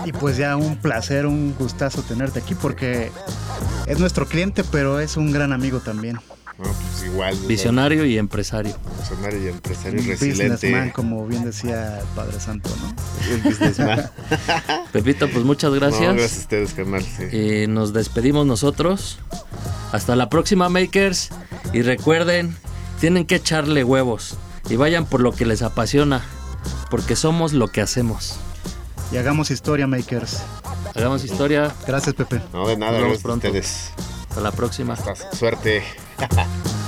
Y 0.06 0.14
pues 0.14 0.38
ya 0.38 0.56
un 0.56 0.78
placer, 0.78 1.26
un 1.26 1.54
gustazo 1.60 2.02
tenerte 2.04 2.40
aquí 2.40 2.56
porque 2.56 3.12
es 3.88 4.00
nuestro 4.00 4.28
cliente, 4.28 4.64
pero 4.64 5.00
es 5.02 5.18
un 5.18 5.32
gran 5.34 5.52
amigo 5.52 5.80
también. 5.80 6.18
No, 6.58 6.66
pues 6.66 7.04
igual. 7.06 7.34
¿verdad? 7.36 7.48
Visionario 7.48 8.06
y 8.06 8.18
empresario. 8.18 8.76
Visionario 9.00 9.44
y 9.46 9.48
empresario 9.48 10.02
Un 10.02 10.08
resiliente. 10.08 10.46
businessman, 10.56 10.90
como 10.92 11.26
bien 11.26 11.46
decía 11.46 12.00
el 12.00 12.06
Padre 12.16 12.38
Santo, 12.40 12.70
¿no? 12.82 12.88
Un 13.36 13.44
businessman. 13.44 14.10
Pepito, 14.92 15.30
pues 15.30 15.46
muchas 15.46 15.72
No, 15.72 15.78
gracias. 15.78 16.02
gracias 16.16 16.36
a 16.38 16.40
ustedes, 16.42 16.74
carnal. 16.74 17.02
sí. 17.04 17.36
Y 17.64 17.68
nos 17.68 17.94
despedimos 17.94 18.46
nosotros. 18.46 19.20
Hasta 19.94 20.18
la 20.18 20.30
próxima, 20.30 20.68
makers. 20.68 21.30
Y 21.72 21.82
recuerden, 21.82 22.56
tienen 23.00 23.26
que 23.26 23.36
echarle 23.36 23.84
huevos. 23.84 24.38
Y 24.70 24.76
vayan 24.76 25.06
por 25.06 25.22
lo 25.22 25.32
que 25.32 25.46
les 25.46 25.62
apasiona. 25.62 26.22
Porque 26.90 27.16
somos 27.16 27.54
lo 27.54 27.68
que 27.70 27.82
hacemos. 27.82 28.36
Y 29.12 29.18
hagamos 29.18 29.50
historia, 29.52 29.88
makers. 29.88 30.40
Hagamos 30.96 31.24
historia. 31.24 31.72
Gracias, 31.88 32.16
Pepe. 32.16 32.42
No, 32.54 32.68
de 32.68 32.78
nada, 32.78 32.92
Nos 32.94 33.02
vemos 33.02 33.08
gracias 33.08 33.20
a 33.20 33.24
pronto. 33.24 33.48
ustedes. 33.48 33.92
Hasta 34.30 34.42
la 34.42 34.52
próxima. 34.52 34.94
Hasta 34.94 35.16
suerte. 35.36 35.84